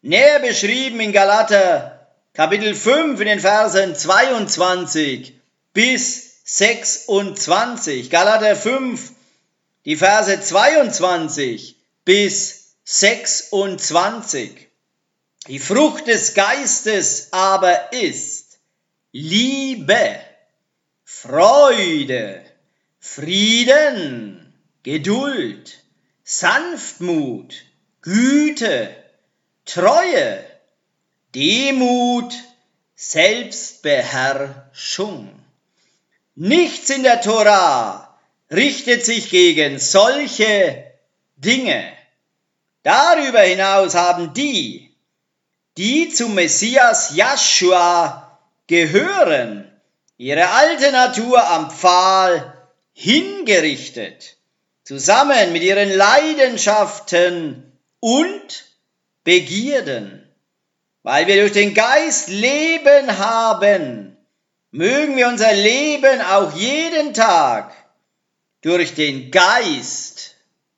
Näher 0.00 0.38
beschrieben 0.38 1.00
in 1.00 1.12
Galater 1.12 2.08
Kapitel 2.32 2.74
5 2.74 3.20
in 3.20 3.26
den 3.26 3.40
Versen 3.40 3.94
22 3.94 5.34
bis 5.74 6.40
26. 6.46 8.08
Galater 8.08 8.56
5, 8.56 9.10
die 9.84 9.96
Verse 9.96 10.40
22 10.40 11.76
bis 12.06 12.61
26. 12.84 14.68
Die 15.48 15.58
Frucht 15.58 16.06
des 16.06 16.34
Geistes 16.34 17.32
aber 17.32 17.92
ist 17.92 18.58
Liebe, 19.12 20.20
Freude, 21.04 22.44
Frieden, 22.98 24.52
Geduld, 24.82 25.82
Sanftmut, 26.24 27.54
Güte, 28.00 28.96
Treue, 29.64 30.44
Demut, 31.34 32.34
Selbstbeherrschung. 32.94 35.30
Nichts 36.34 36.90
in 36.90 37.02
der 37.02 37.20
Tora 37.20 38.18
richtet 38.50 39.04
sich 39.04 39.30
gegen 39.30 39.78
solche 39.78 40.92
Dinge. 41.36 41.92
Darüber 42.82 43.40
hinaus 43.40 43.94
haben 43.94 44.34
die, 44.34 44.92
die 45.76 46.08
zum 46.08 46.34
Messias 46.34 47.14
Joshua 47.14 48.38
gehören, 48.66 49.70
ihre 50.16 50.48
alte 50.48 50.90
Natur 50.92 51.46
am 51.48 51.70
Pfahl 51.70 52.54
hingerichtet, 52.92 54.36
zusammen 54.84 55.52
mit 55.52 55.62
ihren 55.62 55.90
Leidenschaften 55.90 57.72
und 58.00 58.64
Begierden. 59.24 60.28
Weil 61.04 61.26
wir 61.26 61.36
durch 61.36 61.52
den 61.52 61.74
Geist 61.74 62.28
Leben 62.28 63.18
haben, 63.18 64.16
mögen 64.70 65.16
wir 65.16 65.28
unser 65.28 65.52
Leben 65.52 66.20
auch 66.20 66.52
jeden 66.54 67.14
Tag 67.14 67.72
durch 68.62 68.94
den 68.94 69.30
Geist 69.30 70.34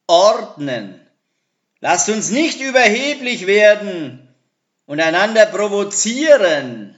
ordnen. 0.07 1.04
Lasst 1.87 2.09
uns 2.09 2.31
nicht 2.31 2.63
überheblich 2.63 3.47
werden 3.47 4.27
und 4.87 5.01
einander 5.01 5.45
provozieren 5.45 6.97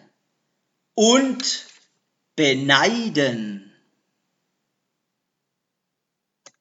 und 0.94 1.66
beneiden. 2.36 3.65